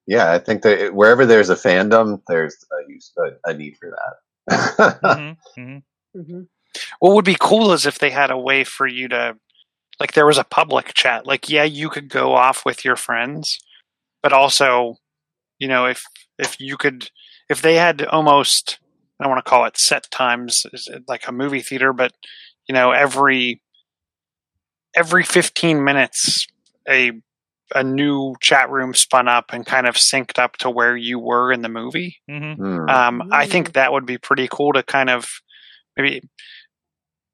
[0.08, 3.90] yeah, I think that wherever there's a fandom, there's a use a, a need for
[3.92, 5.00] that.
[5.04, 5.84] Mhm, mhm.
[6.16, 6.42] hmm
[7.00, 9.36] What would be cool is if they had a way for you to,
[10.00, 11.26] like, there was a public chat.
[11.26, 13.60] Like, yeah, you could go off with your friends,
[14.22, 14.98] but also,
[15.60, 16.06] you know, if
[16.38, 17.10] if you could,
[17.50, 18.80] if they had almost,
[19.20, 20.66] I don't want to call it set times,
[21.08, 22.14] like a movie theater, but
[22.68, 23.62] you know, every
[24.96, 26.48] every fifteen minutes,
[26.90, 27.12] a
[27.74, 31.52] a new chat room spun up and kind of synced up to where you were
[31.52, 32.18] in the movie.
[32.30, 32.58] Mhm.
[32.58, 32.90] Mm.
[32.90, 35.28] Um, I think that would be pretty cool to kind of
[35.98, 36.22] maybe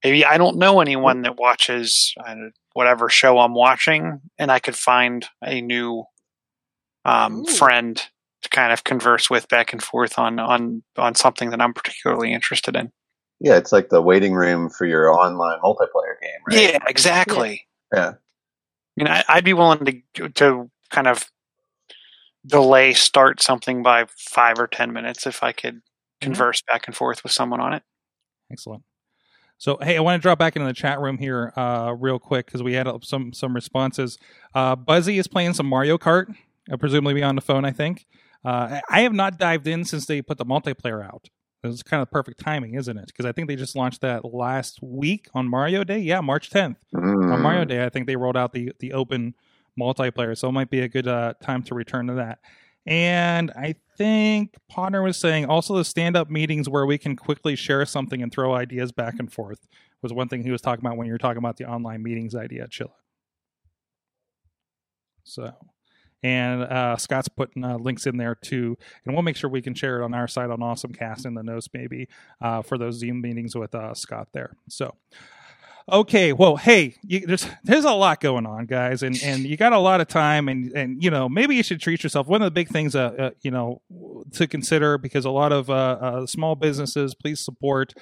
[0.04, 2.36] maybe I don't know anyone that watches uh,
[2.74, 6.06] whatever show I'm watching, and I could find a new
[7.04, 8.02] um, friend
[8.42, 12.34] to kind of converse with back and forth on on on something that I'm particularly
[12.34, 12.92] interested in.
[13.40, 16.74] yeah, it's like the waiting room for your online multiplayer game, right?
[16.74, 17.68] Yeah, exactly.
[17.94, 18.10] Yeah.
[18.10, 18.14] I
[18.96, 21.26] mean, I, I'd be willing to to kind of
[22.46, 25.82] delay start something by five or ten minutes if I could
[26.22, 27.84] converse back and forth with someone on it.
[28.52, 28.84] Excellent.
[29.58, 32.48] So, hey, I want to drop back into the chat room here uh, real quick
[32.48, 34.18] because we had some some responses.
[34.56, 36.36] Uh, Buzzy is playing some Mario Kart,
[36.72, 37.66] uh, presumably on the phone.
[37.66, 38.06] I think.
[38.44, 41.30] Uh, I have not dived in since they put the multiplayer out.
[41.64, 43.06] It's kind of perfect timing, isn't it?
[43.08, 46.00] Because I think they just launched that last week on Mario Day.
[46.00, 47.32] Yeah, March 10th Mm.
[47.34, 47.86] on Mario Day.
[47.86, 49.36] I think they rolled out the the open
[49.80, 52.40] multiplayer, so it might be a good uh, time to return to that.
[52.88, 57.56] And I think Potter was saying also the stand up meetings where we can quickly
[57.56, 59.68] share something and throw ideas back and forth
[60.02, 62.34] was one thing he was talking about when you were talking about the online meetings
[62.34, 62.90] idea, Chilla.
[65.24, 65.52] So,
[66.24, 69.74] and uh, Scott's putting uh, links in there too, and we'll make sure we can
[69.74, 72.08] share it on our site on AwesomeCast in the notes maybe
[72.42, 74.56] uh, for those Zoom meetings with uh, Scott there.
[74.70, 74.96] So,
[75.92, 79.74] okay, well, hey, you, there's there's a lot going on, guys, and and you got
[79.74, 82.28] a lot of time, and and you know maybe you should treat yourself.
[82.28, 83.82] One of the big things, uh, uh you know,
[84.34, 87.94] to consider because a lot of uh small businesses, please support.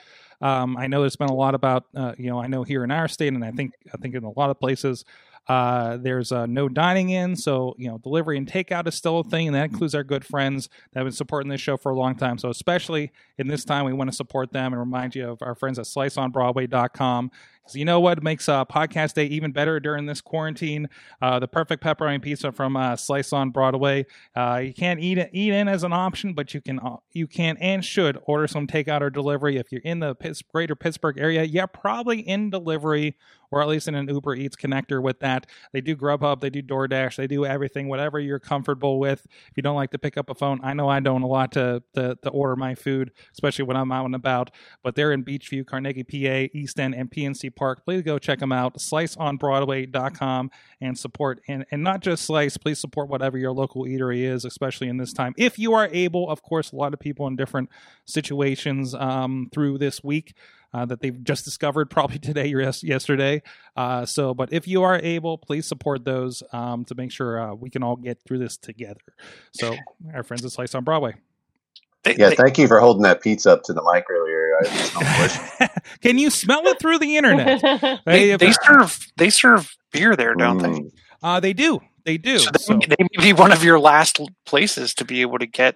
[0.42, 2.92] Um, I know there's been a lot about, uh, you know, I know here in
[2.92, 5.04] our state, and I think I think in a lot of places,
[5.50, 9.24] uh, there's uh, no dining in, so you know, delivery and takeout is still a
[9.24, 11.96] thing, and that includes our good friends that have been supporting this show for a
[11.96, 12.38] long time.
[12.38, 15.56] So especially in this time, we want to support them and remind you of our
[15.56, 17.32] friends at SliceOnBroadway.com.
[17.76, 20.90] You know what makes uh, podcast day even better during this quarantine?
[21.22, 24.06] Uh, the perfect pepperoni pizza from uh, Slice on Broadway.
[24.36, 27.28] Uh, you can't eat it, eat in as an option, but you can uh, you
[27.28, 30.16] can and should order some takeout or delivery if you're in the
[30.54, 31.44] greater Pittsburgh area.
[31.44, 33.16] Yeah, probably in delivery
[33.52, 35.48] or at least in an Uber Eats connector with that.
[35.74, 39.26] They do Grubhub, they do DoorDash, they do everything, whatever you're comfortable with.
[39.26, 41.52] If you don't like to pick up a phone, I know I don't a lot
[41.54, 44.52] to to, to order my food, especially when I'm out and about.
[44.84, 47.84] But they're in Beechview, Carnegie, PA, East End, and PNC Park.
[47.84, 48.78] Please go check them out.
[48.78, 52.58] SliceOnBroadway.com and support and and not just Slice.
[52.58, 55.34] Please support whatever your local eatery is, especially in this time.
[55.38, 57.70] If you are able, of course, a lot of people in different
[58.06, 60.34] situations um, through this week
[60.74, 63.42] uh, that they've just discovered probably today or yes- yesterday.
[63.76, 67.54] Uh, so, but if you are able, please support those um, to make sure uh,
[67.54, 69.02] we can all get through this together.
[69.52, 69.76] So,
[70.14, 71.16] our friends at Slice on Broadway.
[72.06, 74.49] Yeah, thank you for holding that pizza up to the mic earlier.
[74.62, 75.70] I smelled delicious.
[76.02, 77.62] can you smell it through the internet?
[78.06, 80.70] they, They- they serve they serve beer there, don't they?
[80.70, 80.92] Mm.
[81.22, 81.80] Uh, they do.
[82.06, 82.40] They do.
[82.40, 85.46] So they, So- they may be one of your last places to be able to
[85.48, 85.76] get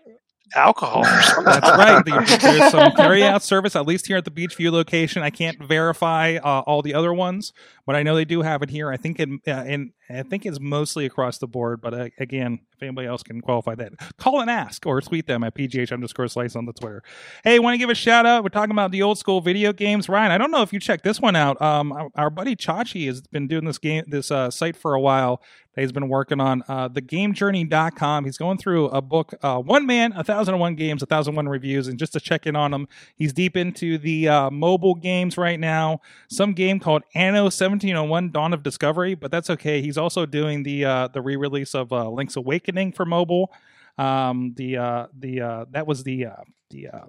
[0.55, 1.45] alcohol or something.
[1.45, 2.05] That's right.
[2.05, 5.23] The- There's some carry out service, at least here at the Beechview location.
[5.23, 7.51] I can't verify uh, all the other ones,
[7.85, 8.91] but I know they do have it here.
[8.91, 11.81] I think in uh, and I think it's mostly across the board.
[11.81, 15.43] But uh, again, if anybody else can qualify that, call and ask or tweet them
[15.43, 17.03] at pgh underscore slice on the Twitter.
[17.43, 18.43] Hey, want to give a shout out?
[18.43, 20.09] We're talking about the old school video games.
[20.09, 21.61] Ryan, I don't know if you checked this one out.
[21.61, 24.99] Um, our, our buddy Chachi has been doing this game, this uh, site for a
[24.99, 25.41] while.
[25.75, 28.25] He's been working on uh, thegamejourney.com.
[28.25, 31.87] He's going through a book, uh, One Man, 1001 Games, 1001 Reviews.
[31.87, 35.59] And just to check in on him, he's deep into the uh, mobile games right
[35.59, 36.01] now.
[36.29, 39.81] Some game called Anno 1701 Dawn of Discovery, but that's okay.
[39.81, 43.51] He's also doing the uh, the re release of uh, Link's Awakening for mobile.
[43.97, 47.05] Um, the uh, the uh, that was the uh, the uh,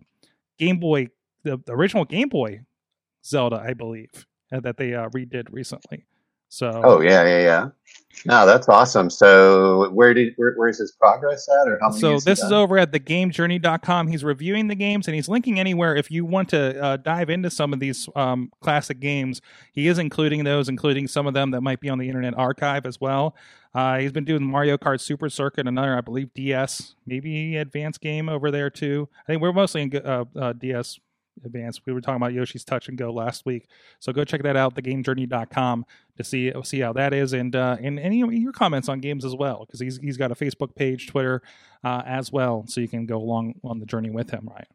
[0.58, 1.08] Game Boy,
[1.42, 2.60] the, the original Game Boy
[3.24, 6.04] Zelda, I believe, uh, that they uh, redid recently.
[6.48, 7.68] So Oh yeah, yeah, yeah.
[8.26, 9.10] No, that's awesome.
[9.10, 11.90] So where did where, where's his progress at, or how?
[11.90, 14.08] So this is over at thegamejourney.com.
[14.08, 17.50] He's reviewing the games and he's linking anywhere if you want to uh, dive into
[17.50, 19.40] some of these um, classic games.
[19.72, 22.86] He is including those, including some of them that might be on the Internet Archive
[22.86, 23.36] as well.
[23.74, 28.28] Uh, he's been doing Mario Kart Super Circuit, another I believe DS, maybe advanced game
[28.28, 29.08] over there too.
[29.24, 31.00] I think we're mostly in uh, uh, DS
[31.44, 31.82] advanced.
[31.86, 33.68] We were talking about Yoshi's Touch and Go last week,
[33.98, 34.74] so go check that out.
[34.74, 39.00] TheGameJourney.com to see see how that is, and uh, and any of your comments on
[39.00, 41.42] games as well, because he's he's got a Facebook page, Twitter,
[41.82, 44.68] uh, as well, so you can go along on the journey with him, right?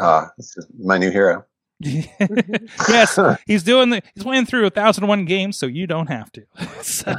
[0.00, 1.44] Ah, this is my new hero.
[1.80, 6.08] yes, he's doing the he's playing through a thousand and one games, so you don't
[6.08, 6.44] have to.
[6.82, 7.12] so,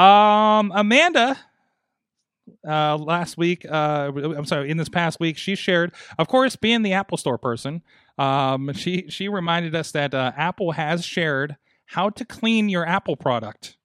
[0.00, 1.38] um, Amanda,
[2.66, 6.82] uh, last week, uh, I'm sorry, in this past week, she shared, of course, being
[6.82, 7.82] the Apple Store person,
[8.18, 13.16] um, she she reminded us that uh, Apple has shared how to clean your Apple
[13.16, 13.76] product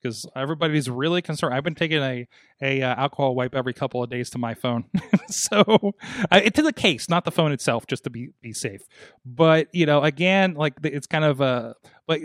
[0.00, 1.54] because everybody's really concerned.
[1.54, 2.28] I've been taking a
[2.62, 4.84] a uh, alcohol wipe every couple of days to my phone,
[5.28, 5.94] so
[6.30, 8.82] uh, to the case, not the phone itself, just to be be safe.
[9.24, 11.74] But you know, again, like it's kind of a,
[12.06, 12.20] but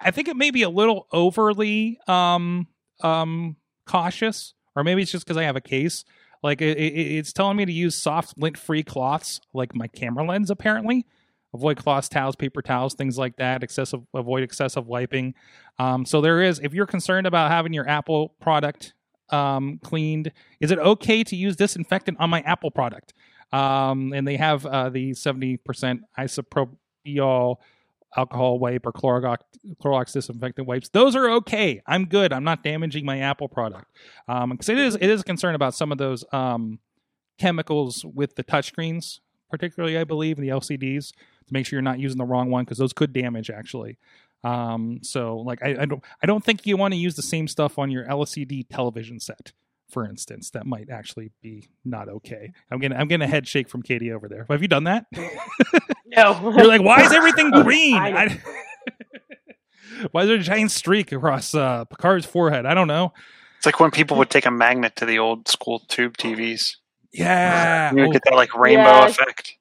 [0.00, 2.68] I think it may be a little overly um
[3.00, 6.04] um cautious, or maybe it's just because I have a case.
[6.42, 10.50] Like it, it, it's telling me to use soft lint-free cloths, like my camera lens,
[10.50, 11.06] apparently
[11.54, 13.62] avoid cloths, towels, paper towels, things like that.
[13.62, 15.34] Excessive, avoid excessive wiping.
[15.78, 18.92] Um, so there is, if you're concerned about having your Apple product
[19.30, 23.14] um, cleaned, is it okay to use disinfectant on my Apple product?
[23.52, 27.56] Um, and they have uh, the 70% isopropyl
[28.16, 29.38] alcohol wipe or Clorox,
[29.82, 30.88] Clorox disinfectant wipes.
[30.88, 31.82] Those are okay.
[31.86, 32.32] I'm good.
[32.32, 33.86] I'm not damaging my Apple product
[34.26, 36.78] because it is it is a concern about some of those um,
[37.38, 41.98] chemicals with the touchscreens, particularly I believe in the LCDs to make sure you're not
[41.98, 43.98] using the wrong one because those could damage actually.
[44.42, 47.48] Um, so like I, I don't I don't think you want to use the same
[47.48, 49.52] stuff on your LCD television set,
[49.94, 50.50] for instance.
[50.50, 52.52] That might actually be not okay.
[52.70, 54.44] I'm getting I'm getting a head shake from Katie over there.
[54.50, 55.06] Have you done that?
[55.14, 56.52] no.
[56.56, 57.96] You're like, why is everything green?
[57.96, 58.24] I.
[58.24, 58.42] I-
[60.10, 62.66] why is there a giant streak across uh, Picard's forehead?
[62.66, 63.12] I don't know.
[63.56, 66.76] It's like when people would take a magnet to the old school tube TVs.
[67.12, 67.90] Yeah.
[67.92, 69.12] You would Oh, get that like rainbow Yes.
[69.18, 69.54] effect.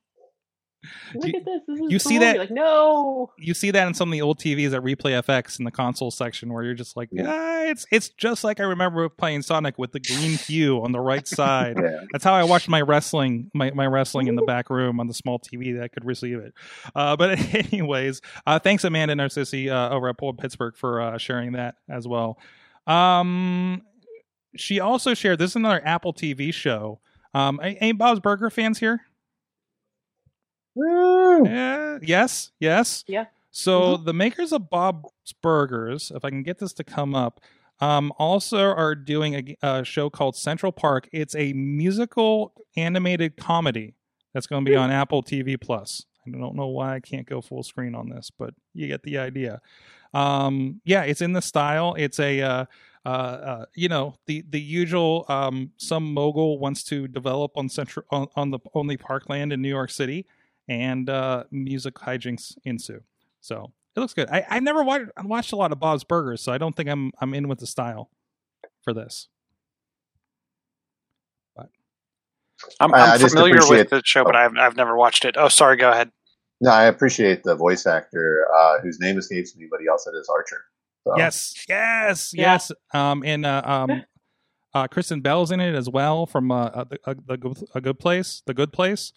[1.15, 1.61] Look You- at this.
[1.67, 3.31] This is you see that- You're like, no.
[3.37, 6.11] you see that in some of the old TVs at Replay FX in the console
[6.11, 7.25] section, where you're just like, Yeah.
[7.27, 10.99] ah, it's it's just like I remember playing Sonic with the green hue on the
[10.99, 11.77] right side.
[11.81, 12.01] Yeah.
[12.11, 15.13] That's how I watched my wrestling, my, my wrestling in the back room on the
[15.13, 16.53] small TV that could receive it.
[16.95, 21.53] Uh, but anyways, uh, thanks Amanda Narcissi uh, over at Pulled Pittsburgh for uh, sharing
[21.53, 22.37] that as well.
[22.87, 23.81] Um,
[24.55, 26.99] she also shared this is another Apple TV show.
[27.33, 29.01] Um, any Bob's Burger fans here?
[31.41, 31.49] Woo!
[31.49, 33.03] Yeah, yes, yes.
[33.07, 33.25] Yeah.
[33.51, 37.39] So the makers of Bob's Burgers, if I can get this to come up,
[37.79, 41.07] um, also are doing a, a show called Central Park.
[41.11, 43.93] It's a musical animated comedy
[44.33, 46.05] that's going to be on Apple TV Plus.
[46.25, 49.17] I don't know why I can't go full screen on this, but you get the
[49.17, 49.61] idea.
[50.13, 51.95] Um, yeah, it's in the style.
[51.97, 52.65] It's a uh,
[53.05, 55.25] uh, uh, you know the the usual.
[55.27, 59.69] Um, some mogul wants to develop on central on, on the only parkland in New
[59.69, 60.25] York City,
[60.67, 63.01] and uh, music hijinks ensue.
[63.41, 64.29] So it looks good.
[64.29, 67.11] I, I've never watched, watched a lot of Bob's Burgers, so I don't think I'm
[67.19, 68.09] I'm in with the style
[68.83, 69.27] for this.
[72.79, 75.35] I'm, I- I'm I just familiar with the show, but I've I've never watched it.
[75.37, 75.75] Oh, sorry.
[75.77, 76.11] Go ahead.
[76.61, 80.29] No, I appreciate the voice actor uh, whose name escapes me, but he also does
[80.29, 80.63] Archer.
[81.03, 82.53] So, Yes, yes, Yeah.
[82.53, 82.71] yes.
[82.93, 84.03] Um, and uh, um,
[84.73, 87.81] uh, Kristen Bell's in it as well from uh, uh, the, uh, the good, a
[87.81, 89.11] good place, the good place.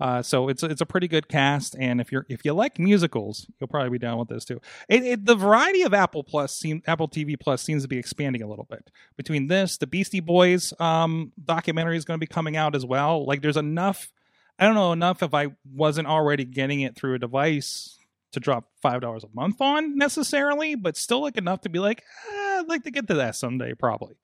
[0.00, 3.46] Uh, so it's it's a pretty good cast, and if you're if you like musicals,
[3.58, 4.60] you'll probably be down with this too.
[4.88, 8.42] It, it, the variety of Apple Plus, seem, Apple TV Plus, seems to be expanding
[8.42, 8.90] a little bit.
[9.16, 13.26] Between this, the Beastie Boys um, documentary is going to be coming out as well.
[13.26, 14.10] Like, there's enough.
[14.58, 17.98] I don't know enough if I wasn't already getting it through a device
[18.32, 22.02] to drop five dollars a month on necessarily, but still like enough to be like,
[22.30, 24.14] eh, I'd like to get to that someday, probably.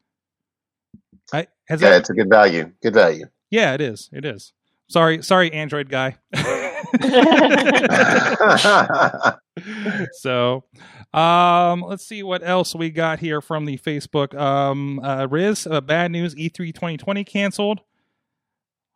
[1.33, 2.73] I has yeah, that, it's a good value.
[2.83, 3.27] Good value.
[3.51, 4.09] yeah, it is.
[4.13, 4.53] It is.
[4.89, 6.17] Sorry, sorry, Android guy.
[10.13, 10.65] so,
[11.13, 14.39] um, let's see what else we got here from the Facebook.
[14.39, 17.81] Um, uh, Riz, uh, bad news: E E3 2020 canceled.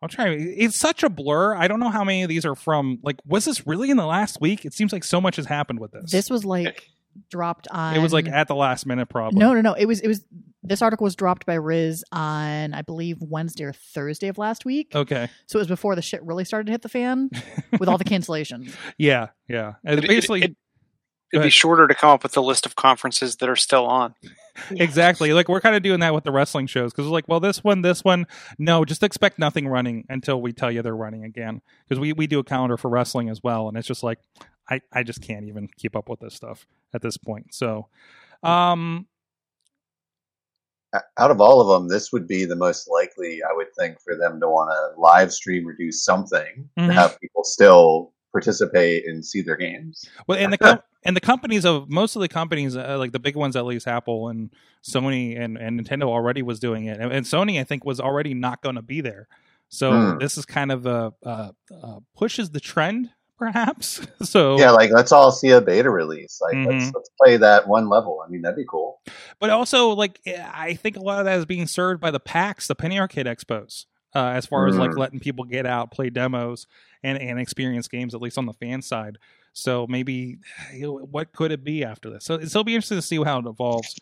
[0.01, 0.55] I'm trying.
[0.57, 1.55] It's such a blur.
[1.55, 2.99] I don't know how many of these are from.
[3.03, 4.65] Like, was this really in the last week?
[4.65, 6.11] It seems like so much has happened with this.
[6.11, 6.89] This was like
[7.29, 7.95] dropped on.
[7.95, 9.39] it was like at the last minute, probably.
[9.39, 9.73] no, no, no.
[9.73, 10.23] It was it was.
[10.63, 14.91] This article was dropped by Riz on I believe Wednesday or Thursday of last week.
[14.95, 15.29] Okay.
[15.47, 17.29] So it was before the shit really started to hit the fan
[17.79, 18.73] with all the cancellations.
[18.97, 19.73] Yeah, yeah.
[19.83, 20.55] And It- it- basically, it-
[21.33, 24.15] It'd be shorter to come up with the list of conferences that are still on.
[24.71, 25.31] exactly.
[25.31, 27.63] Like we're kind of doing that with the wrestling shows because it's like, well, this
[27.63, 28.27] one, this one,
[28.59, 31.61] no, just expect nothing running until we tell you they're running again.
[31.87, 34.19] Because we we do a calendar for wrestling as well, and it's just like
[34.69, 37.53] I I just can't even keep up with this stuff at this point.
[37.53, 37.87] So,
[38.43, 39.07] um,
[41.17, 44.15] out of all of them, this would be the most likely, I would think, for
[44.15, 46.87] them to want to live stream or do something Mhm.
[46.87, 50.05] to have people still participate and see their games.
[50.27, 53.19] well, and the com- and the companies of most of the companies, uh, like the
[53.19, 54.51] big ones, at least Apple and
[54.83, 58.33] Sony and, and Nintendo already was doing it, and, and Sony I think was already
[58.33, 59.27] not going to be there.
[59.69, 60.17] So Hmm.
[60.19, 63.09] this is kind of a, uh uh pushes the trend,
[63.41, 63.99] perhaps.
[64.21, 66.39] so Yeah, like let's all see a beta release.
[66.41, 66.67] Like Mhm.
[66.67, 68.23] let's let's play that one level.
[68.25, 69.01] I mean, that'd be cool.
[69.39, 72.19] but also like eh, I think a lot of that is being served by the
[72.19, 73.85] PAX, the Penny Arcade Expos,
[74.15, 74.97] uh, as far as like Mm.
[74.97, 76.67] letting people get out, play demos,
[77.03, 79.17] and and experience games at least on the fan side.
[79.53, 80.37] So maybe
[80.73, 82.23] you know, what could it be after this?
[82.25, 83.95] So it'll be interesting to see how it evolves.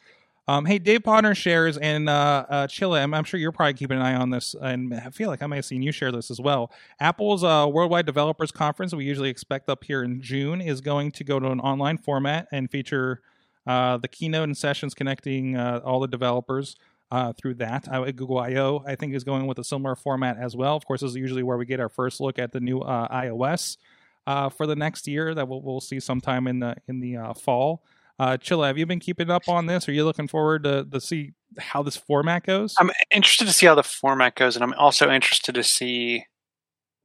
[0.50, 3.04] Um, hey, Dave Potter shares and uh, uh, Chilla.
[3.04, 5.46] I'm, I'm sure you're probably keeping an eye on this, and I feel like I
[5.46, 6.72] might have seen you share this as well.
[7.00, 11.24] Apple's uh, Worldwide Developers Conference, we usually expect up here in June, is going to
[11.24, 13.22] go to an online format and feature
[13.68, 16.76] uh, the keynote and sessions connecting uh, all the developers
[17.12, 17.88] uh, through that.
[18.16, 20.76] Google I/O, I think, is going with a similar format as well.
[20.76, 23.08] Of course, this is usually where we get our first look at the new uh,
[23.10, 23.78] iOS
[24.26, 27.84] for the next year that we'll, we'll see sometime in the in the fall.
[28.20, 29.88] Uh, Chilla, have you been keeping up on this?
[29.88, 32.76] Are you looking forward to, to see how this format goes?
[32.78, 36.26] I'm interested to see how the format goes, and I'm also interested to see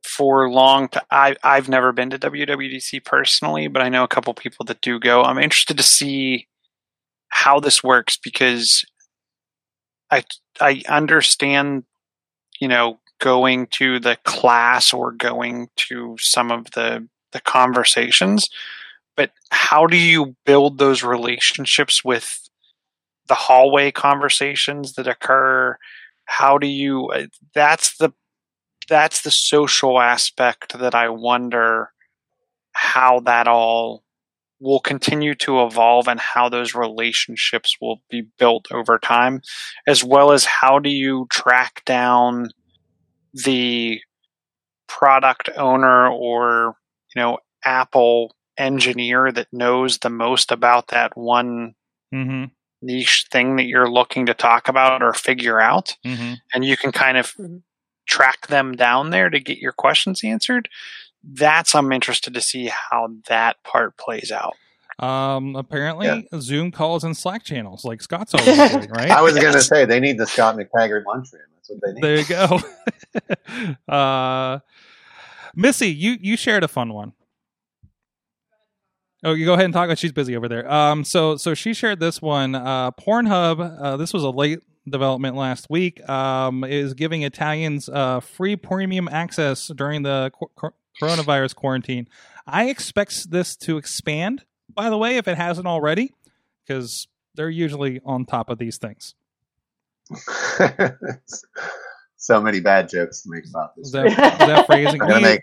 [0.03, 0.89] for long.
[1.11, 5.23] I've never been to WWDC personally, but I know a couple people that do go.
[5.23, 6.49] I'm interested to see
[7.29, 8.85] how this works because
[10.11, 10.25] I
[10.61, 11.85] I understand,
[12.61, 18.49] you know, going to the class or going to some of the the conversations,
[19.17, 22.49] but how do you build those relationships with
[23.29, 25.77] the hallway conversations that occur?
[26.27, 27.07] How do you?
[27.09, 28.13] uh, That's the
[28.89, 31.91] that's the social aspect that I wonder
[32.73, 34.05] how that all
[34.61, 39.41] will continue to evolve and how those relationships will be built over time,
[39.87, 42.49] as well as how do you track down
[43.45, 44.01] the
[44.87, 46.77] product owner or
[47.15, 51.75] you know Apple engineer that knows the most about that one
[52.13, 52.45] mm-hmm.
[52.83, 56.35] niche thing that you're looking to talk about or figure out Mm-hmm.
[56.55, 57.63] and you can kind of Mhm.
[58.07, 60.69] track them down there to get your questions answered
[61.23, 64.55] that's i'm interested to see how that part plays out
[65.01, 66.21] Um, apparently, Yeah.
[66.39, 69.11] Zoom calls and Slack channels, like Scott's always doing, right?
[69.11, 71.43] I was gonna say they need the Scott McTaggart lunchroom.
[71.57, 72.03] That's what they need.
[72.05, 72.25] there you
[73.87, 73.93] go.
[73.93, 74.61] uh,
[75.57, 77.13] Missy, you you shared a fun one.
[79.25, 79.97] Oh, you go ahead and talk.
[79.97, 80.71] She's busy over there.
[80.71, 82.55] Um, so so she shared this one.
[82.55, 83.81] Uh, Pornhub.
[83.81, 86.07] Uh, this was a late development last week.
[86.09, 92.07] Um, is giving Italians uh free premium access during the co- co- coronavirus quarantine.
[92.47, 94.45] I expect this to expand.
[94.73, 96.13] By the way, if it hasn't already,
[96.67, 99.15] because they're usually on top of these things.
[102.17, 103.87] so many bad jokes to make about this.
[103.87, 105.01] Is that, is that phrasing?
[105.03, 105.43] I'm gonna make.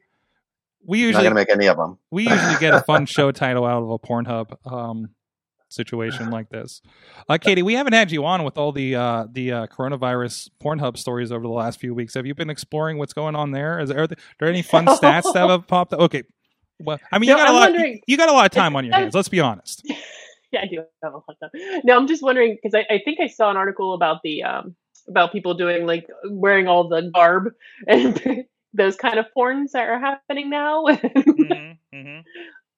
[0.85, 1.97] We I'm not usually gonna make any of them.
[2.11, 5.09] we usually get a fun show title out of a Pornhub um,
[5.69, 6.81] situation like this.
[7.29, 10.97] Uh, Katie, we haven't had you on with all the uh, the uh, coronavirus Pornhub
[10.97, 12.13] stories over the last few weeks.
[12.15, 13.79] Have you been exploring what's going on there?
[13.79, 15.99] Is there, are there any fun stats that have popped up?
[16.01, 16.23] Okay,
[16.79, 17.69] well, I mean, you got a I'm lot.
[17.71, 19.13] wondering- You got a lot of time on your hands.
[19.15, 19.83] Let's be honest.
[20.51, 21.81] yeah, I do have a lot of time.
[21.83, 24.75] No, I'm just wondering because I, I think I saw an article about the um
[25.07, 27.53] about people doing like wearing all the garb
[27.87, 30.85] and those kind of porns that are happening now.
[31.93, 32.19] Mm-hmm,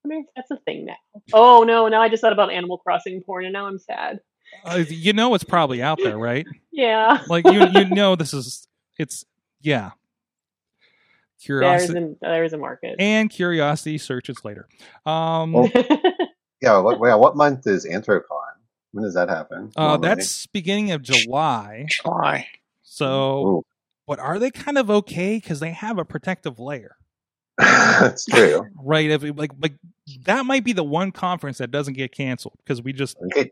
[0.06, 0.96] I mean, that's a thing now.
[1.34, 4.20] Oh no, now I just thought about Animal Crossing porn, and now I'm sad.
[4.66, 6.46] Uh, you know, it's probably out there, right?
[6.72, 8.68] Yeah, Like you, you know, this is
[8.98, 9.24] it's
[9.62, 9.92] yeah.
[11.48, 12.96] there's Curiosity a there's a market.
[13.00, 14.68] and curiosity searches later.
[15.06, 15.70] Um, Well,
[16.62, 16.80] Yeah.
[16.80, 18.24] What, well, what month is Anthrocon?
[18.94, 19.72] When does that happen?
[19.76, 21.86] uh, that's beginning of July.
[21.90, 22.48] July.
[22.84, 23.66] So, Ooh.
[24.08, 26.96] But are they kind of okay because they have a protective layer,
[27.58, 28.68] that's true.
[28.84, 29.10] right?
[29.10, 29.76] If like like
[30.26, 33.50] that might be the one conference that doesn't get canceled because we just You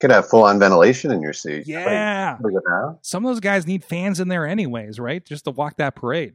[0.00, 1.66] could, have full on ventilation in your seat.
[1.66, 2.36] yeah.
[2.40, 2.98] Like, look at that.
[3.02, 5.24] Some of those guys need fans in there anyways, right?
[5.24, 6.34] Just to walk that parade.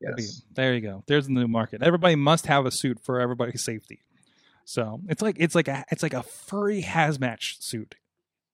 [0.00, 0.42] Yes.
[0.54, 1.02] There you go.
[1.06, 1.82] There's the new market.
[1.82, 4.00] Everybody must have a suit for everybody's safety.
[4.64, 7.94] So it's like it's like a it's like a furry hazmat suit.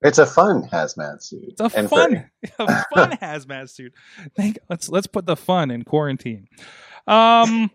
[0.03, 1.45] It's a fun hazmat suit.
[1.49, 3.93] It's a And fun, a fun hazmat suit.
[4.35, 6.49] Think, let's let's put the fun in quarantine.
[7.07, 7.71] Um,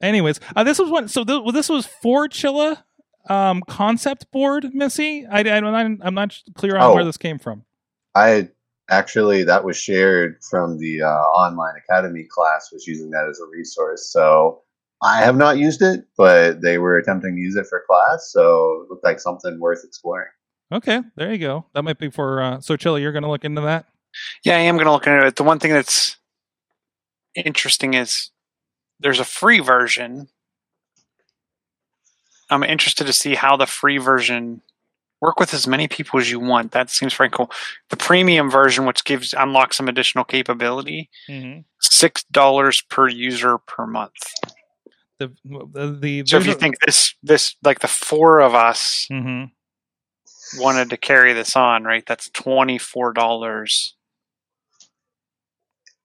[0.00, 1.08] anyways, uh, this was one.
[1.08, 2.82] So th- this was for Chilla
[3.28, 5.26] um, concept board, Missy.
[5.26, 5.58] I, I.
[5.58, 6.94] I'm not clear on Oh.
[6.94, 7.64] where this came from.
[8.14, 8.48] I
[8.90, 13.46] actually that was shared from the uh, online academy class was using that as a
[13.46, 14.10] resource.
[14.10, 14.62] So
[15.04, 18.82] I have not used it, but they were attempting to use it for class, so
[18.82, 20.28] it looked like something worth exploring.
[20.72, 21.66] Okay, there you go.
[21.74, 22.40] That might be for.
[22.40, 23.86] Uh, so Chilla, you're going to look into that.
[24.44, 25.36] Yeah, I am going to look into it.
[25.36, 26.16] The one thing that's
[27.34, 28.30] interesting is
[29.00, 30.28] there's a free version.
[32.50, 34.60] I'm interested to see how the free version
[35.20, 36.72] work with as many people as you want.
[36.72, 37.50] That seems very cool.
[37.90, 41.60] The premium version, which gives unlocks some additional capability, Mm-hmm.
[41.80, 44.12] six dollars per user per month.
[45.18, 49.44] The the, the So if you think this this like the four of us hmm
[50.58, 52.04] wanted to carry this on, right?
[52.06, 53.94] That's twenty four dollars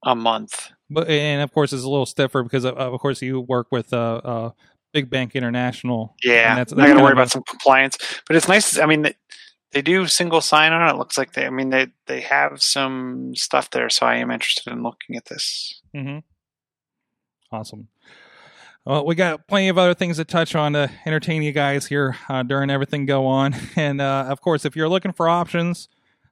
[0.05, 0.71] a month.
[0.89, 3.93] But and of course it's a little stiffer because of, of course you work with
[3.93, 4.49] uh, uh
[4.93, 6.15] Big Bank International.
[6.23, 8.79] Yeah, and that's, I that's got to worry a- about some compliance, but it's nice.
[8.79, 9.15] I mean, they,
[9.71, 10.89] they do single sign on.
[10.89, 11.45] It looks like they.
[11.45, 15.25] I mean, they they have some stuff there, so I am interested in looking at
[15.25, 15.81] this.
[15.95, 16.19] Mm-hmm.
[17.51, 17.87] Awesome.
[18.87, 22.15] Well, we got plenty of other things to touch on to entertain you guys here
[22.29, 25.89] uh, during everything go on, and uh, of course, if you're looking for options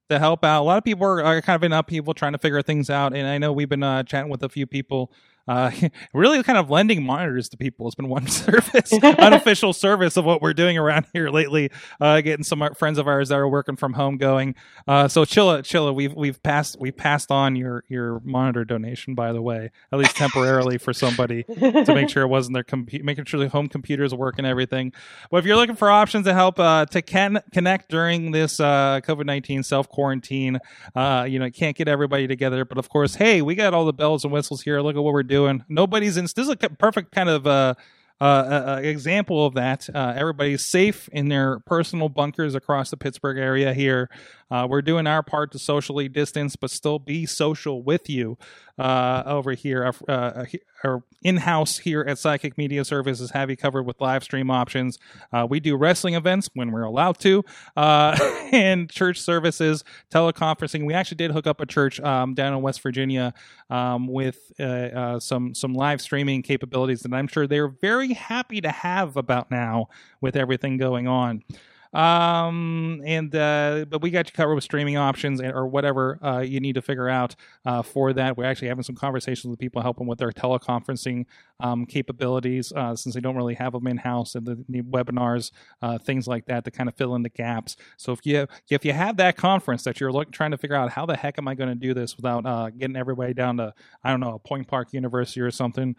[0.09, 2.37] to help out, a lot of people are, are kind of in upheaval trying to
[2.37, 5.11] figure things out, and I know we've been uh, chatting with a few people.
[5.47, 5.71] Uh,
[6.13, 10.41] really, kind of lending monitors to people has been one service, unofficial service of what
[10.41, 11.69] we're doing around here lately.
[12.01, 14.55] Uh, getting some friends of ours that are working from home going.
[14.87, 19.31] Uh, so Chilla, Chilla, we've we've passed we've passed on your your monitor donation, by
[19.31, 23.25] the way, at least temporarily for somebody to make sure it wasn't their compu- making
[23.25, 24.91] sure the home computers work and everything.
[25.29, 29.01] But if you're looking for options to help uh, to can- connect during this uh,
[29.03, 30.59] COVID nineteen self quarantine,
[30.95, 32.65] uh, you know, can't get everybody together.
[32.65, 34.81] But of course, hey, we got all the bells and whistles here.
[34.81, 35.34] Look at what we're doing.
[35.69, 36.23] Nobody's in.
[36.23, 37.47] This is a perfect kind of.
[37.47, 37.75] Uh,
[38.21, 39.89] uh, uh, uh, example of that.
[39.93, 44.09] Uh, everybody's safe in their personal bunkers across the Pittsburgh area here.
[44.51, 48.37] Uh, we're doing our part to socially distance, but still be social with you
[48.77, 49.85] uh, over here.
[49.85, 50.45] Uh, uh,
[50.83, 54.99] our in-house here at Sidekick Media Services have you covered with live stream options.
[55.33, 57.43] Uh, we do wrestling events when we're allowed to,
[57.75, 60.85] and church services, teleconferencing.
[60.85, 63.33] We actually did hook up a church um, down in West Virginia
[63.71, 64.51] um, with
[65.19, 69.87] some some live streaming capabilities that I'm sure they're very happy to have about now
[70.21, 71.43] with everything going on.
[71.95, 76.39] Um, and uh, but we got you covered with streaming options and, or whatever uh,
[76.41, 77.35] you need to figure out
[77.65, 78.37] uh, for that.
[78.37, 81.25] We're actually having some conversations with people helping with their teleconferencing
[81.61, 85.51] um, capabilities uh, since they don't really have them in house and the, the webinars,
[85.81, 87.77] uh, things like that to kind of fill in the gaps.
[87.95, 90.91] So if you if you have that conference that you're look, trying to figure out
[90.91, 93.73] how the heck am I going to do this without uh, getting everybody down to
[94.03, 95.95] I don't know Point Park University or something,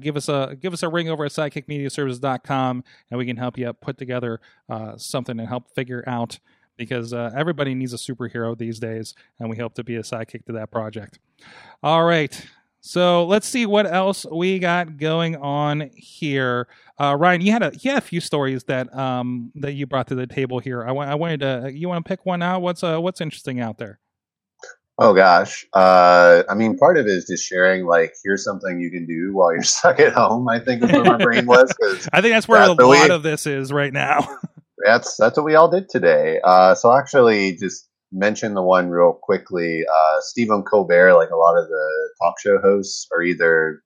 [0.00, 3.72] give us a give us a ring over at sidekickmediaservice.com and we can help you
[3.72, 4.96] put together uh,
[5.28, 6.38] something and help figure out
[6.76, 10.44] because uh, everybody needs a superhero these days, and we hope to be a sidekick
[10.46, 11.18] to that project.
[11.82, 12.46] All right.
[12.80, 16.68] So let's see what else we got going on here.
[16.98, 20.06] Uh, Ryan, you had a you had a few stories that um that you brought
[20.08, 20.84] to the table here.
[20.84, 22.62] I, wa- I wanted to you want to pick one out.
[22.62, 23.98] What's uh what's interesting out there?
[25.00, 27.84] Oh gosh, uh, I mean, part of it is just sharing.
[27.84, 30.48] Like, here's something you can do while you're stuck at home.
[30.48, 31.72] I think is where my brain was
[32.12, 34.28] I think that's where That's a lot of this is right now.
[34.84, 36.40] that's that's what we all did today.
[36.44, 39.82] Uh, so I'll actually just mention the one real quickly.
[39.92, 43.82] Uh, Stephen Colbert, like a lot of the talk show hosts, are either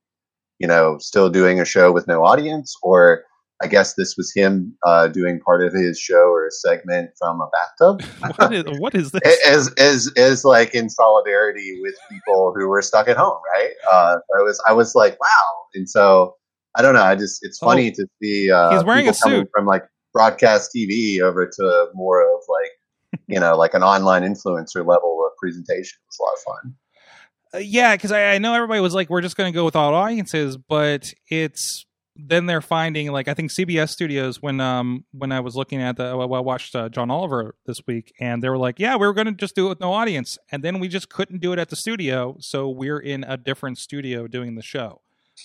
[0.59, 3.25] you know still doing a show with no audience, or
[3.63, 7.41] I guess this was him uh, doing part of his show or a segment from
[7.41, 8.03] a bathtub.
[8.37, 9.47] what is what is this?
[9.47, 13.71] as as as like in solidarity with people who were stuck at home, right?
[13.91, 16.35] Uh, I was I was like, wow, and so
[16.75, 17.03] I don't know.
[17.03, 18.75] I just it's funny to see uh, Oh.
[18.75, 19.49] He's wearing a suit.
[19.55, 24.87] from like broadcast TV over to more of like you know like an online influencer
[24.87, 25.99] level of presentation.
[26.01, 26.75] It was a lot of fun.
[27.55, 29.77] Uh, yeah, because I, I know everybody was like, we're just going to go with
[29.77, 31.85] all audiences, but it's
[32.17, 35.97] then they're finding like I think CBS Studios when um when I was looking at
[35.97, 39.15] the I watched uh, John Oliver this week and they were like, yeah, we were
[39.15, 41.59] going to just do it with no audience, and then we just couldn't do it
[41.59, 45.01] at the studio, so we're in a different studio doing the show.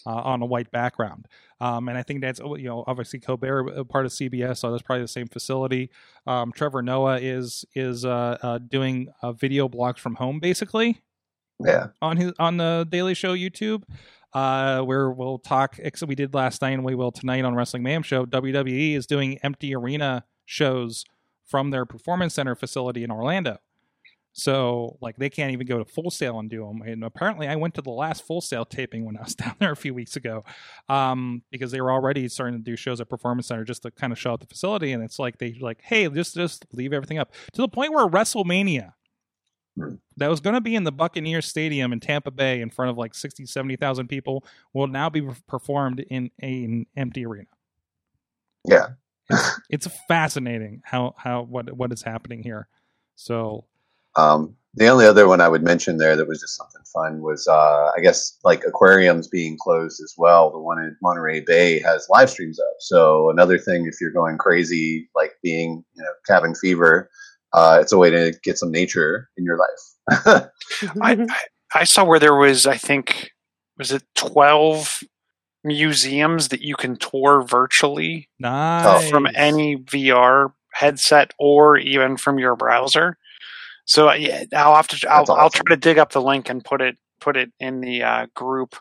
[0.05, 1.27] Uh, on a white background,
[1.61, 4.83] um, and I think that's you know obviously Colbert uh, part of CBS, so that's
[4.83, 5.89] probably the same facility.
[6.25, 11.01] Um, Trevor Noah is is uh, uh, doing uh, video blogs from home basically,
[11.63, 13.83] Yeah, on his on the Daily Show YouTube,
[14.33, 15.79] uh, where we'll talk.
[15.79, 18.25] Except We did last night, and we will tonight on Wrestling Mayhem Show.
[18.25, 21.05] WWE is doing empty arena shows
[21.45, 23.57] from their performance center facility in Orlando.
[24.37, 26.83] So like they can't even go to Full Sail and do them.
[26.83, 29.71] And apparently, I went to the last Full Sail taping when I was down there
[29.71, 30.45] a few weeks ago,
[30.87, 34.13] um, because they were already starting to do shows at Performance Center just to kind
[34.13, 34.91] of show out the facility.
[34.91, 38.07] And it's like they like, hey, just just leave everything up to the point where
[38.07, 38.93] WrestleMania
[40.17, 42.97] that was going to be in the Buccaneer Stadium in Tampa Bay in front of
[42.97, 47.49] like 60, 70,000 people will now be performed in an empty arena.
[48.65, 48.89] Yeah.
[49.29, 52.67] It's, it's fascinating how, how, what, what is happening here.
[53.15, 53.65] So,
[54.17, 57.47] Um, the only other one I would mention there that was just something fun was,
[57.47, 60.51] uh, I guess, like aquariums being closed as well.
[60.51, 62.75] The one in Monterey Bay has live streams up.
[62.79, 67.09] So another thing, if you're going crazy, like being, you know, cabin fever,
[67.53, 70.49] uh, it's a way to get some nature in your life.
[71.01, 71.37] I, I,
[71.73, 73.31] I saw where there was, I think,
[73.77, 75.03] was it 12
[75.63, 79.09] museums that you can tour virtually nice.
[79.09, 83.17] from any VR headset or even from your browser.
[83.87, 85.09] So yeah, I'll have to.
[85.09, 87.81] I'll, That's I'll try to dig up the link and put it put it in
[87.81, 88.75] the uh, group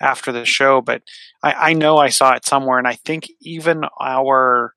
[0.00, 0.80] after the show.
[0.80, 1.02] But
[1.42, 4.74] I, I know I saw it somewhere, and I think even our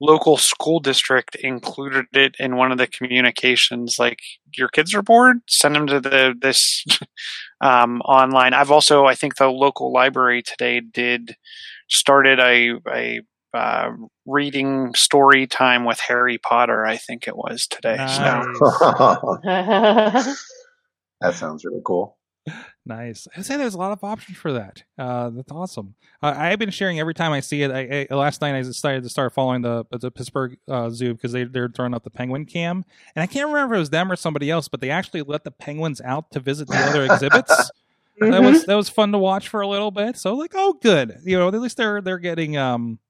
[0.00, 3.96] local school district included it in one of the communications.
[4.00, 4.18] Like
[4.56, 6.84] your kids are bored, send them to the this
[7.60, 8.52] um, online.
[8.52, 11.36] I've also, I think the local library today did
[11.88, 13.20] started a a
[13.54, 13.90] uh,
[14.26, 16.84] reading story time with Harry Potter.
[16.84, 17.96] I think it was today.
[17.96, 18.02] So
[21.20, 22.18] that sounds really cool.
[22.86, 23.26] Nice.
[23.34, 24.82] I say there's a lot of options for that.
[24.98, 25.94] Uh, that's awesome.
[26.22, 27.70] Uh, I've been sharing every time I see it.
[27.70, 31.32] I, I last night I decided to start following the the Pittsburgh uh, Zoo because
[31.32, 32.84] they they're throwing up the penguin cam,
[33.16, 35.44] and I can't remember if it was them or somebody else, but they actually let
[35.44, 37.70] the penguins out to visit the other exhibits.
[38.20, 40.16] That was that was fun to watch for a little bit.
[40.16, 41.18] So like, oh, good.
[41.24, 43.00] You know, at least they're they're getting um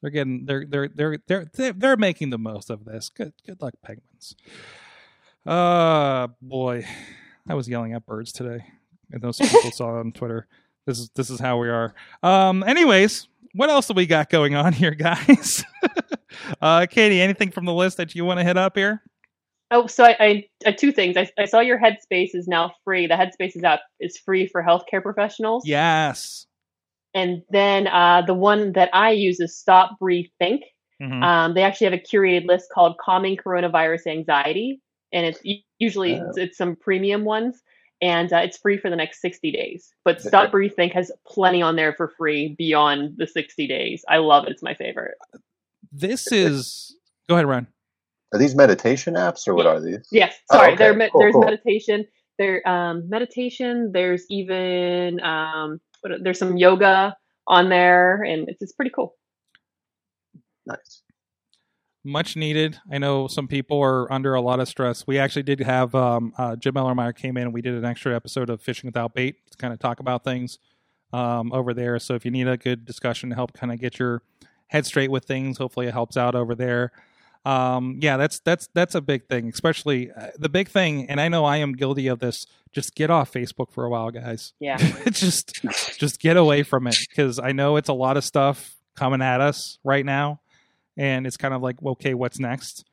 [0.00, 3.08] they're getting they're they're they're they're they're, making the most of this.
[3.08, 4.36] Good good luck, penguins.
[5.46, 6.84] Uh boy,
[7.48, 8.64] I was yelling at birds today.
[9.10, 10.46] And those people saw on Twitter.
[10.86, 11.94] This is this is how we are.
[12.22, 12.62] Um.
[12.62, 15.64] Anyways, what else do we got going on here, guys?
[16.60, 19.02] uh, Katie, anything from the list that you want to hit up here?
[19.70, 21.16] Oh, so I, I uh, two things.
[21.16, 23.06] I, I saw your Headspace is now free.
[23.06, 25.66] The Headspace is app is free for healthcare professionals.
[25.66, 26.46] Yes.
[27.14, 30.62] And then uh, the one that I use is Stop, Breathe, Think.
[31.02, 31.22] Mhm.
[31.22, 34.80] Um, they actually have a curated list called Calming Coronavirus Anxiety,
[35.12, 35.40] and it's
[35.78, 36.28] usually Oh.
[36.28, 37.62] it's, it's some premium ones,
[38.02, 39.92] and uh, it's free for the next 60 days.
[40.04, 44.04] But Stop, Breathe, Think has plenty on there for free beyond the 60 days.
[44.08, 44.50] I love it.
[44.50, 45.16] It's my favorite.
[45.92, 46.96] This is.
[47.28, 47.68] Go ahead, Ryan.
[48.34, 50.06] Are these meditation apps or what are these?
[50.12, 50.72] Yes, Oh, sorry.
[50.74, 50.76] okay.
[50.92, 51.44] There, Cool, there's cool.
[51.44, 52.06] meditation.
[52.38, 53.90] There, um, meditation.
[53.92, 59.14] There's even um, what, there's some yoga on there, and it's, it's pretty cool.
[60.66, 61.02] Nice.
[62.04, 62.78] much needed.
[62.90, 65.06] I know some people are under a lot of stress.
[65.06, 68.14] We actually did have um, uh, Jim Ellermeyer came in and we did an extra
[68.14, 70.58] episode of Fishing Without Bait to kind of talk about things
[71.12, 71.98] um, over there.
[71.98, 74.22] So if you need a good discussion to help kind of get your
[74.68, 76.92] head straight with things, hopefully it helps out over there.
[77.48, 81.08] Um, yeah, that's that's that's a big thing, especially uh, the big thing.
[81.08, 82.46] And I know I am guilty of this.
[82.72, 84.52] Just get off Facebook for a while, guys.
[84.60, 84.76] Yeah.
[85.10, 85.62] just
[85.98, 89.40] just get away from it because I know it's a lot of stuff coming at
[89.40, 90.40] us right now,
[90.94, 92.84] and it's kind of like, okay, what's next?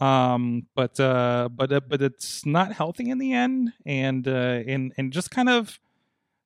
[0.00, 4.94] Um, but uh, but uh, but it's not healthy in the end, and uh, and
[4.96, 5.78] and just kind of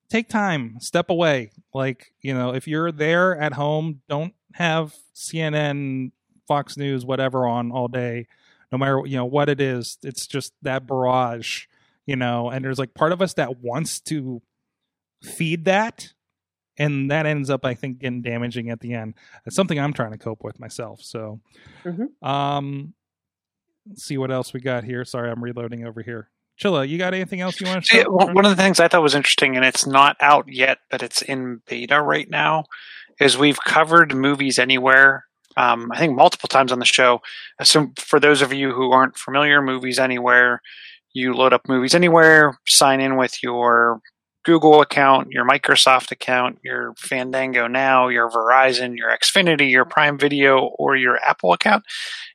[0.09, 1.51] take time, step away.
[1.73, 6.11] Like you know, if you're there at home, don't have CNN,
[6.47, 8.27] Fox News, whatever on all day.
[8.71, 11.65] No matter you know what it is, it's just that barrage,
[12.05, 12.49] you know.
[12.49, 14.41] And there's like part of us that wants to
[15.21, 16.11] feed that
[16.77, 19.13] and that ends up i think getting damaging at the end
[19.45, 21.39] it's something i'm trying to cope with myself so
[21.85, 22.07] Mhm.
[22.27, 22.93] um
[23.87, 26.29] let's see what else we got here sorry i'm reloading over here
[26.59, 28.81] chilla you got anything else you want to See, share one one of the things
[28.81, 32.65] I thought was interesting, and it's not out yet, but it's in beta right now,
[33.19, 35.25] is we've covered movies anywhere.
[35.57, 37.21] Um, I think multiple times on the show.
[37.61, 40.61] So for those of you who aren't familiar, movies anywhere,
[41.13, 44.01] you load up movies anywhere, sign in with your
[44.43, 50.71] Google account, your Microsoft account, your Fandango Now, your Verizon, your Xfinity, your Prime Video,
[50.77, 51.83] or your Apple account,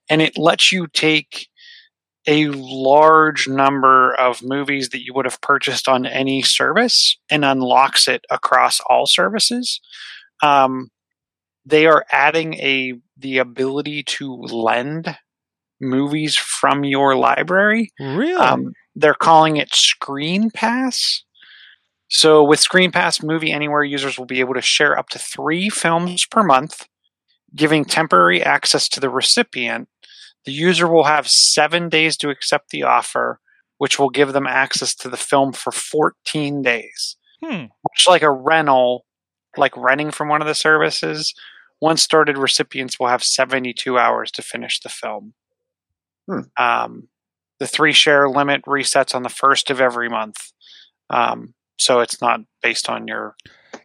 [0.09, 1.49] and it lets you take
[2.27, 8.07] a large number of movies that you would have purchased on any service and unlocks
[8.07, 9.81] it across all services.
[10.43, 10.91] Um,
[11.69, 15.17] they are adding a the ability to lend
[15.81, 17.91] movies from your library.
[18.01, 21.23] really Um, they're calling it Screen Pass.
[22.09, 25.69] So with Screen Pass, Movie Anywhere users will be able to share up to three
[25.69, 26.89] films per month,
[27.55, 29.89] giving temporary access to the recipient.
[30.47, 33.41] The user will have seven days to accept the offer,
[33.77, 37.17] which will give them access to the film for 14 days.
[37.45, 37.67] Hmm.
[37.85, 39.05] Much like a rental,
[39.57, 41.35] like renting from one of the services,
[41.81, 45.35] once started recipients will have 72 hours to finish the film.
[46.29, 46.41] Hmm.
[46.57, 47.09] Um,
[47.59, 50.53] the three share limit resets on the first of every month.
[51.11, 53.37] Um, so it's not based on your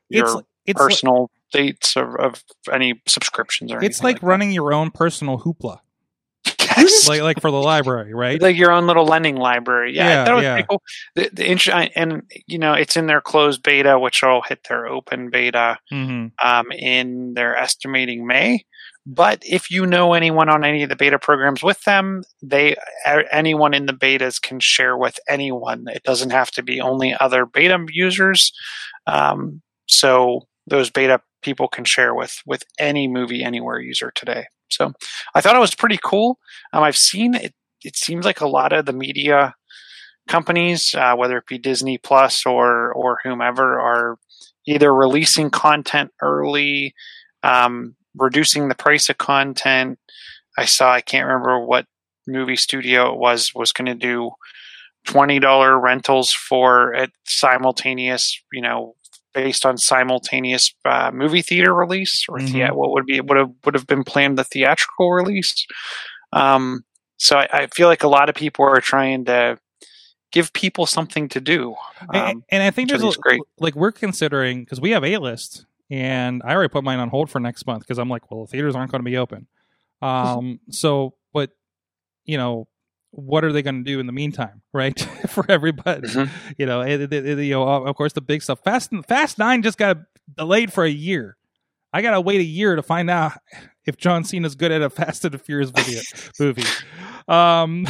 [0.09, 0.35] your It's
[0.65, 4.27] it's like, personal dates of, of any subscriptions or it's anything like that.
[4.27, 5.79] running your own personal hoopla,
[6.77, 7.07] Yes.
[7.09, 8.41] like like for the library, right?
[8.41, 9.95] like your own little lending library.
[9.95, 10.53] Yeah, Yeah, I thought it was yeah.
[10.53, 10.81] pretty cool.
[11.15, 14.65] The, the int- I- and you know, it's in their closed beta, which will hit
[14.69, 18.65] their open beta hmm um, in their estimating May.
[19.05, 22.75] But if you know anyone on any of the beta programs with them, they
[23.31, 25.85] anyone in the betas can share with anyone.
[25.89, 28.53] It doesn't have to be only other beta users.
[29.05, 34.45] Um, so those beta people can share with with any movie anywhere user today.
[34.69, 34.93] So
[35.35, 36.39] I thought it was pretty cool.
[36.71, 37.53] Um, I've seen it.
[37.83, 39.55] It seems like a lot of the media
[40.27, 44.17] companies, uh, whether it be Disney Plus or or whomever, are
[44.65, 46.93] either releasing content early,
[47.43, 49.99] um, reducing the price of content.
[50.57, 50.91] I saw.
[50.93, 51.85] I can't remember what
[52.27, 54.31] movie studio it was was going to do
[55.05, 58.41] twenty dollar rentals for a simultaneous.
[58.51, 58.95] You know.
[59.33, 62.51] Based on simultaneous uh, movie theater release, or Mhm.
[62.51, 65.65] thea- what would be would have would have been planned the theatrical release.
[66.31, 66.83] Um,
[67.17, 69.57] so I, I feel like a lot of people are trying to
[70.31, 71.75] give people something to do.
[72.13, 73.41] and, Um, and I think there's a, great.
[73.59, 77.29] like we're considering because we have a list, and I already put mine on hold
[77.29, 79.47] for next month because I'm like, well, the theaters aren't going to be open.
[80.01, 81.51] Um, so, but
[82.25, 82.67] you know,
[83.15, 84.99] what are they going to do in the meantime, right?
[85.29, 86.29] for everybody, Mhm.
[86.57, 88.59] you know, it, it- it- you know, of course, the big stuff.
[88.63, 89.97] Fast Fast Nine just got
[90.37, 91.37] delayed for a year.
[91.95, 93.33] I gotta wait a year to find out
[93.85, 96.01] if John Cena's good at a Fast and the Furious video
[96.39, 96.63] movie.
[97.27, 97.85] Um,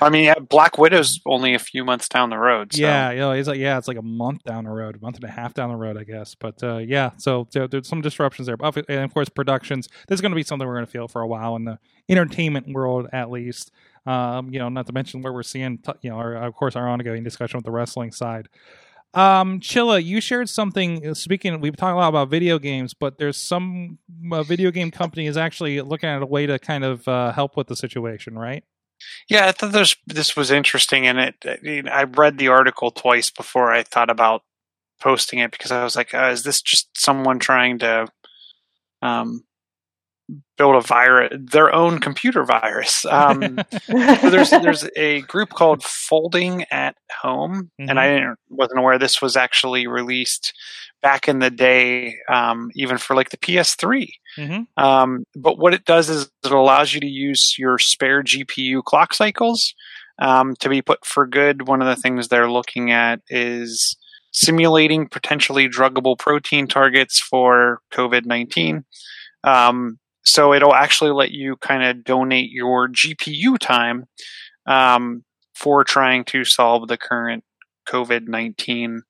[0.00, 2.72] I mean, Black Widow's only a few months down the road.
[2.72, 2.80] So.
[2.80, 5.16] Yeah, you know, it's like yeah, it's like a month down the road, a month
[5.16, 6.34] and a half down the road, I guess.
[6.34, 8.56] But uh, yeah, so there, there's some disruptions there.
[8.88, 9.88] And of course, productions.
[10.08, 12.72] There's going to be something we're going to feel for a while in the entertainment
[12.72, 13.70] world, at least.
[14.04, 16.88] Um, you know, not to mention where we're seeing, you know, our, of course, our
[16.88, 18.48] ongoing discussion with the wrestling side.
[19.14, 21.06] Um, Chilla, you shared something.
[21.06, 23.98] uh, Speaking, we've talked a lot about video games, but there's some
[24.32, 27.56] uh, video game company is actually looking at a way to kind of uh, help
[27.56, 28.64] with the situation, right?
[29.28, 31.34] Yeah, I thought this this was interesting, and it.
[31.44, 34.44] I, mean, I read the article twice before I thought about
[35.00, 38.06] posting it because I was like, uh, "Is this just someone trying to
[39.02, 39.44] um,
[40.56, 46.64] build a virus, their own computer virus?" Um, so there's there's a group called Folding
[46.70, 50.52] at Home, and I didn't, wasn't aware this was actually released
[51.02, 54.08] back in the day, um, even for like the PS3.
[54.38, 54.82] mm-hmm.
[54.82, 59.12] Um, but what it does is it allows you to use your spare GPU clock
[59.12, 59.74] cycles
[60.20, 61.66] um, to be put for good.
[61.66, 63.96] One of the things they're looking at is
[64.32, 68.84] simulating potentially druggable protein targets for COVID 19.
[69.44, 74.06] Um, so it'll actually let you kind of donate your GPU time
[74.66, 77.44] um, for trying to solve the current
[77.88, 79.02] COVID 19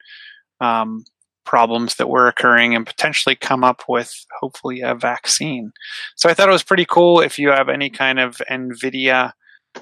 [0.60, 1.04] um,
[1.44, 5.72] problems that were occurring and potentially come up with hopefully a vaccine.
[6.16, 7.20] So I thought it was pretty cool.
[7.20, 9.32] If you have any kind of NVIDIA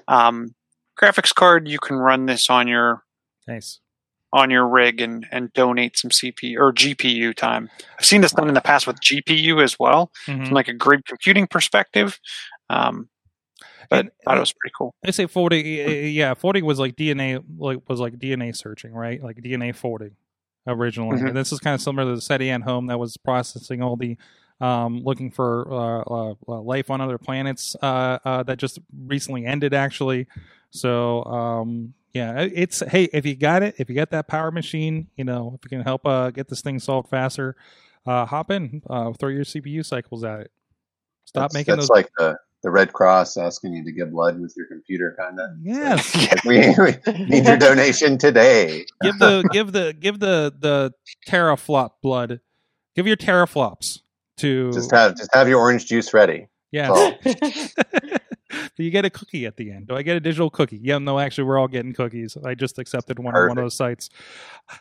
[0.08, 0.54] um,
[1.00, 3.04] graphics card, you can run this on your
[3.46, 3.80] Nice.
[4.32, 7.68] On your rig and, and donate some CPU or GPU time.
[7.98, 10.46] I've seen this done in the past with GPU as well, Mhm.
[10.46, 12.18] from like a grid computing perspective.
[12.68, 13.08] Um,
[13.88, 14.94] but And- I thought it was pretty cool.
[15.04, 15.66] I say folding.
[15.66, 19.20] Yeah, folding was like DNA, like was like DNA searching, right?
[19.22, 20.12] Like DNA folding
[20.66, 21.18] originally.
[21.18, 21.28] Mhm.
[21.28, 23.96] And this is kind of similar to the SETI at home that was processing all
[23.96, 24.16] the,
[24.60, 27.74] um, looking for uh, uh, uh, life on other planets.
[27.82, 30.26] Uh, uh, that just recently ended, actually.
[30.70, 35.08] So, um, yeah, it's hey, if you got it, if you got that power machine,
[35.16, 37.56] you know, if you can help uh, get this thing solved faster,
[38.06, 40.50] uh, hop in, uh, throw your CPU cycles at it.
[41.24, 41.90] Stop that's, making that's those.
[41.90, 45.50] like the the Red Cross asking you to give blood with your computer, kind of.
[45.62, 46.14] yes.
[46.30, 46.58] Like, we,
[47.12, 48.84] we need your donation today.
[49.02, 50.92] give the give the give the the
[51.28, 52.40] teraflop blood.
[52.96, 54.00] Give your teraflops
[54.38, 56.48] to Just have just have your orange juice ready.
[56.72, 57.12] yeah.
[58.76, 59.88] Do you get a cookie at the end?
[59.88, 60.80] Do I get a digital cookie?
[60.82, 62.36] Yeah, no, actually, we're all getting cookies.
[62.44, 64.10] I just accepted one on one of those sites.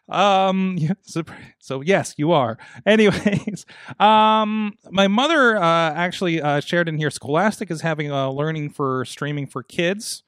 [0.07, 1.24] Um, yeah, so,
[1.59, 2.57] so yes, you are.
[2.86, 3.65] Anyways,
[3.99, 7.11] um, my mother uh, actually uh, shared in here.
[7.11, 10.24] Scholastic is having a learning for streaming for kids.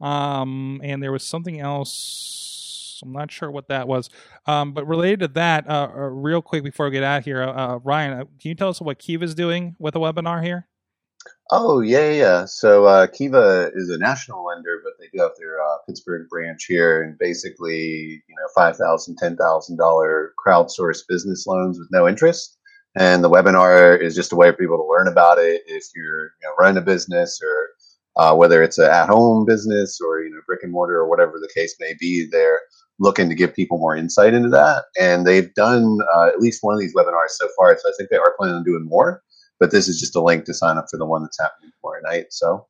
[0.00, 3.00] Um, and there was something else.
[3.04, 4.10] I'm not sure what that was.
[4.46, 7.52] Um, but related to that, uh, uh, real quick before we get out here, uh,
[7.52, 10.66] uh, Ryan, uh, can you tell us what Kiva's doing with a webinar here?
[11.50, 12.44] Oh yeah, yeah.
[12.46, 16.64] So uh, Kiva is a national lender, but they do have their uh, Pittsburgh branch
[16.66, 22.08] here, and basically, you know, five thousand, ten thousand dollar crowdsourced business loans with no
[22.08, 22.56] interest.
[22.96, 25.62] And the webinar is just a way for people to learn about it.
[25.66, 27.68] If you're you know, running a business, or
[28.16, 31.50] uh, whether it's an at-home business or you know brick and mortar or whatever the
[31.54, 32.60] case may be, they're
[33.00, 34.84] looking to give people more insight into that.
[34.98, 38.08] And they've done uh, at least one of these webinars so far, so I think
[38.08, 39.22] they are planning on doing more
[39.60, 42.00] but this is just a link to sign up for the one that's happening tomorrow
[42.02, 42.26] night.
[42.30, 42.66] So,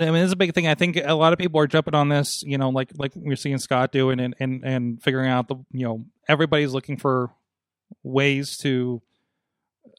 [0.00, 0.66] I mean, it's a big thing.
[0.66, 3.36] I think a lot of people are jumping on this, you know, like like we're
[3.36, 7.30] seeing Scott doing, and and and figuring out the, you know, everybody's looking for
[8.02, 9.00] ways to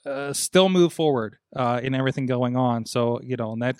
[0.06, 2.86] uh, still move forward uh, in everything going on.
[2.86, 3.78] So, you know, and that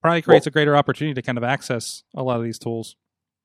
[0.00, 2.96] probably creates Well- a greater opportunity to kind of access a lot of these tools.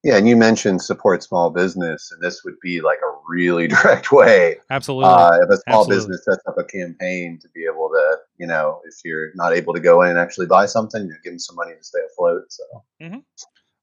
[0.04, 4.12] yeah, and you mentioned support small business, and this would be like a really direct
[4.12, 5.10] way Absolutely.
[5.10, 5.96] uh, if a small Absolutely.
[5.96, 9.74] business sets up a campaign to be able to, you know, if you're not able
[9.74, 12.44] to go in and actually buy something, you give them some money to stay afloat.
[12.50, 12.64] So,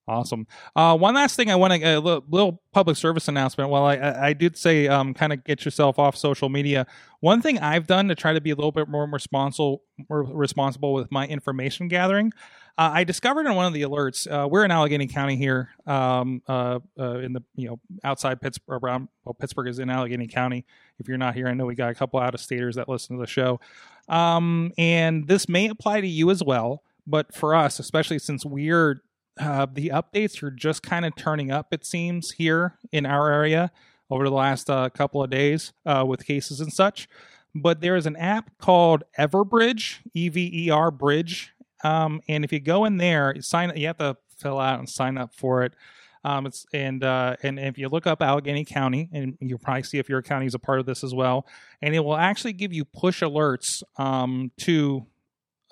[0.06, 0.46] Awesome.
[0.76, 3.70] Uh, one last thing I want to a little, little public service announcement.
[3.70, 6.86] While I, I, I did say um, kind of get yourself off social media,
[7.20, 10.92] one thing I've done to try to be a little bit more responsible more responsible
[10.92, 12.32] with my information gathering,
[12.76, 14.30] uh, I discovered in one of the alerts.
[14.30, 18.82] Uh, we're in Allegheny County here, um, uh, uh, in the you know outside Pittsburgh.
[18.82, 20.64] Around well, Pittsburgh is in Allegheny County.
[20.98, 23.16] If you're not here, I know we got a couple out of staters that listen
[23.16, 23.60] to the show,
[24.08, 26.82] um, and this may apply to you as well.
[27.06, 29.02] But for us, especially since we're
[29.38, 33.70] uh, the updates are just kind of turning up, it seems, here in our area
[34.10, 37.08] over the last uh, couple of days with cases and such.
[37.54, 41.53] But there is an app called Everbridge, E V E R Bridge.
[41.84, 45.16] Um, and if you go in there, sign you have to fill out and sign
[45.16, 45.74] up for it.
[46.24, 49.98] Um, it's and uh, and if you look up Allegheny County, and you'll probably see
[49.98, 51.46] if your county is a part of this as well,
[51.82, 55.06] and it will actually give you push alerts um, to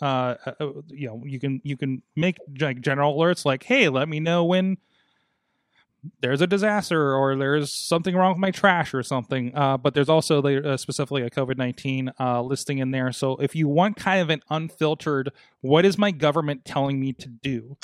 [0.03, 4.09] uh, uh, you know you can you can make like general alerts like hey let
[4.09, 4.77] me know when
[6.21, 9.53] there's a disaster or there's something wrong with my trash or something.
[9.55, 13.13] Uh, but there's also uh, specifically a covid-19 uh, listing in there.
[13.13, 17.29] So if you want kind of an unfiltered what is my government telling me to
[17.29, 17.77] do?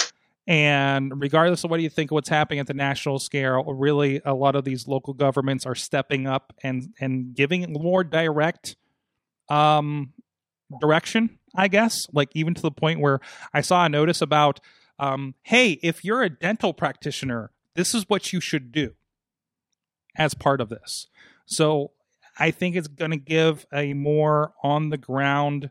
[0.46, 4.34] And regardless of what you think of what's happening at the national scale really a
[4.34, 8.76] lot of these local governments are stepping up and and giving more direct
[9.48, 10.12] um
[10.80, 12.06] direction, I guess.
[12.12, 13.20] Like even to the point where
[13.54, 14.60] I saw a notice about,
[14.98, 18.92] um, hey, if you're a dental practitioner, this is what you should do
[20.16, 21.06] as part of this.
[21.46, 21.92] So
[22.36, 25.70] I think it's going to give a more on the ground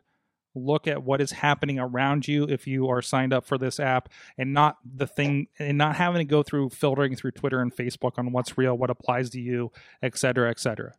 [0.54, 4.08] look at what is happening around you if you are signed up for this app
[4.38, 8.12] and not the thing and not having to go through filtering through Twitter and Facebook
[8.16, 9.70] on what's real, what applies to you,
[10.02, 10.94] et cetera, et cetera.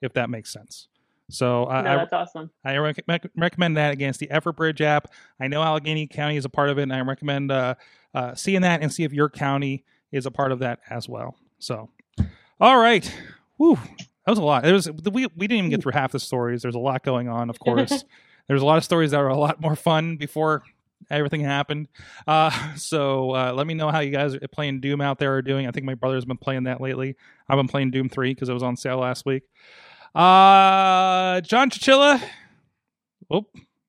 [0.00, 0.88] If that makes sense.
[1.28, 2.50] So uh, no, I, that's awesome.
[2.64, 3.04] I rec-
[3.36, 5.12] recommend that against the Everbridge app.
[5.38, 7.74] I know Allegheny County is a part of it, and I recommend uh,
[8.14, 11.36] uh, seeing that and see if your county is a part of that as well.
[11.58, 11.90] So,
[12.60, 13.10] all right,
[13.56, 13.76] Whew.
[13.76, 14.62] that was a lot.
[14.62, 16.62] There was we we didn't even get through half the stories.
[16.62, 18.04] There's a lot going on, of course.
[18.48, 20.62] There's a lot of stories that were a lot more fun before
[21.10, 21.88] everything happened.
[22.26, 25.42] Uh, so uh, let me know how you guys are playing Doom out there are
[25.42, 25.66] doing.
[25.66, 27.16] I think my brother's been playing that lately.
[27.48, 29.42] I've been playing Doom three because it was on sale last week.
[30.14, 32.20] Uh, John Chichilla.
[33.30, 33.46] Oh,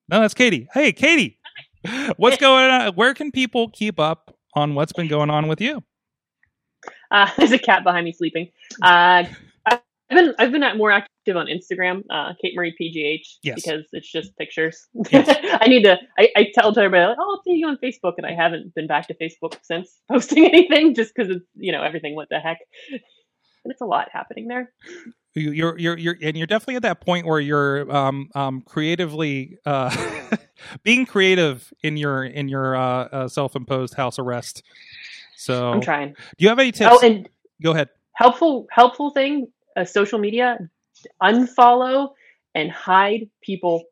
[0.08, 0.68] no, that's Katie.
[0.74, 1.38] Hey, Katie,
[2.16, 2.94] what's going on?
[2.94, 5.82] Where can people keep up on what's been going on with you?
[7.10, 8.50] Uh, there's a cat behind me sleeping.
[8.82, 9.24] Uh,
[9.66, 9.80] I've
[10.10, 13.54] been I've been more active on Instagram, uh, Kate Marie PGH, Yes.
[13.56, 14.88] because it's just pictures.
[15.10, 15.28] Yes.
[15.60, 15.98] I need to.
[16.18, 18.86] I, I tell everybody, like, "Oh, I'll see you on Facebook," and I haven't been
[18.88, 22.14] back to Facebook since posting anything, just because it's you know everything.
[22.16, 22.58] What the heck?
[22.90, 24.72] And it's a lot happening there.
[25.34, 29.58] You- You're you're you're and you're definitely at that point where you're um um creatively
[29.64, 29.94] uh
[30.82, 34.64] being creative in your in your uh, uh self-imposed house arrest.
[35.40, 36.10] So, I'm trying.
[36.36, 36.90] do you have any tips?
[36.92, 37.28] Oh, and
[37.62, 37.88] Go ahead.
[38.12, 40.58] helpful helpful thing uh, social media
[41.22, 42.10] unfollow
[42.54, 43.84] and hide people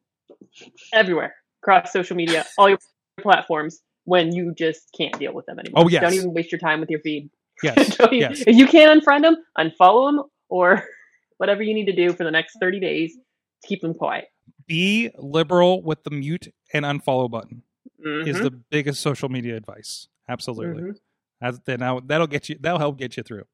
[0.92, 2.78] everywhere across social media all your
[3.20, 6.02] platforms when you just can't deal with them anymore Oh, yes.
[6.02, 7.30] don't even waste your time with your feed
[7.62, 7.96] Yes.
[8.12, 8.42] Yes.
[8.46, 10.82] if you can't unfriend them unfollow them or
[11.38, 13.14] whatever you need to do for the next 30 days
[13.62, 14.26] to keep them quiet
[14.66, 17.62] Be liberal with the mute and unfollow button
[18.04, 18.42] is Mhm.
[18.42, 20.08] the biggest social media advice.
[20.28, 20.82] Absolutely.
[20.82, 20.96] Mhm.
[21.40, 22.56] That's, then that'll, that'll get you.
[22.60, 23.44] That'll help get you through.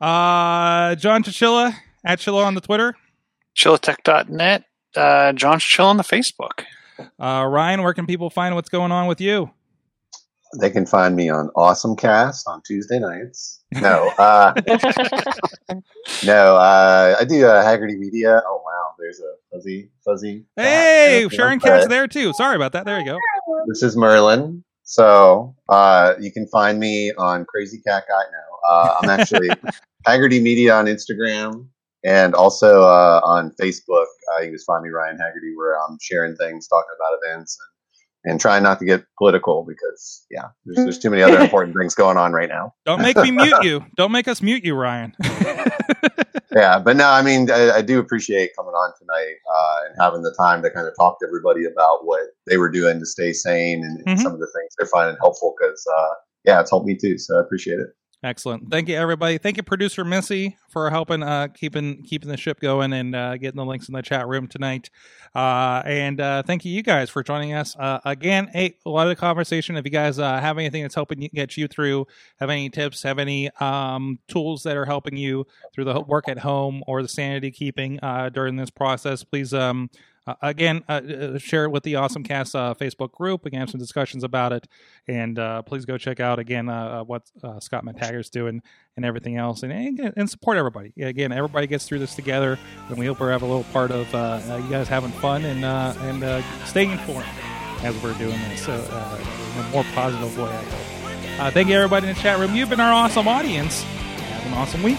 [0.00, 1.74] Uh, John Chichilla
[2.04, 2.94] at Chilla on the Twitter.
[3.56, 4.64] Chillatech.net.
[4.94, 6.64] Uh, John Chill on the Facebook.
[7.18, 9.50] Uh, Ryan, where can people find what's going on with you?
[10.60, 13.60] they can find me on Awesome Cast on Tuesday nights.
[13.72, 14.52] No, uh,
[16.24, 18.42] no, uh, I do uh, Haggerty Media.
[18.46, 20.44] Oh wow, there's a fuzzy, fuzzy.
[20.56, 22.32] Hey, Sharon but Cat's there too.
[22.34, 22.84] Sorry about that.
[22.84, 23.18] There you go.
[23.66, 24.62] This is Merlin.
[24.84, 28.68] So uh, you can find me on Crazy Cat Guy now.
[28.68, 29.50] Uh, I'm actually
[30.06, 31.66] Haggerty Media on Instagram
[32.04, 34.06] and also uh, on Facebook.
[34.32, 37.56] Uh, you can just find me Ryan Haggerty, where I'm sharing things, talking about events,
[38.24, 41.76] and, and trying not to get political because yeah, there's, there's too many other important
[41.76, 42.74] things going on right now.
[42.84, 43.84] Don't make me mute you.
[43.96, 45.14] Don't make us mute you, Ryan.
[46.54, 50.22] Yeah, but no, I mean, I, I do appreciate coming on tonight uh, and having
[50.22, 53.32] the time to kind of talk to everybody about what they were doing to stay
[53.32, 54.22] sane and, and Mhm.
[54.22, 56.10] some of the things they're finding helpful because, uh,
[56.44, 57.16] yeah, it's helped me too.
[57.16, 57.88] So I appreciate it.
[58.24, 58.70] Excellent.
[58.70, 59.36] Thank you, everybody.
[59.38, 63.56] Thank you, producer Missy, for helping uh, keeping keeping the ship going and uh, getting
[63.56, 64.90] the links in the chat room tonight.
[65.34, 68.48] Uh, and uh, thank you, you guys, for joining us uh, again.
[68.52, 69.76] Hey, a lot of the conversation.
[69.76, 72.06] If you guys uh, have anything that's helping you get you through,
[72.38, 75.44] have any tips, have any um, tools that are helping you
[75.74, 79.52] through the work at home or the sanity keeping uh, during this process, please.
[79.52, 79.90] Um,
[80.26, 83.44] uh, again, uh, uh, share it with the Awesome Cast uh, Facebook group.
[83.44, 84.68] We can have some discussions about it,
[85.08, 88.62] and uh, please go check out again what Scott McTaggart's doing
[88.96, 90.92] and everything else, and, and and support everybody.
[91.00, 92.58] Again, everybody gets through this together,
[92.88, 94.06] and we hope we have a little part of
[94.64, 97.26] you guys having fun and and staying informed
[97.82, 98.64] as we're doing this.
[98.64, 101.54] So in a more positive way, I hope.
[101.54, 102.54] Thank you, everybody in the chat room.
[102.54, 103.82] You've been our awesome audience.
[103.82, 104.98] Have an awesome week.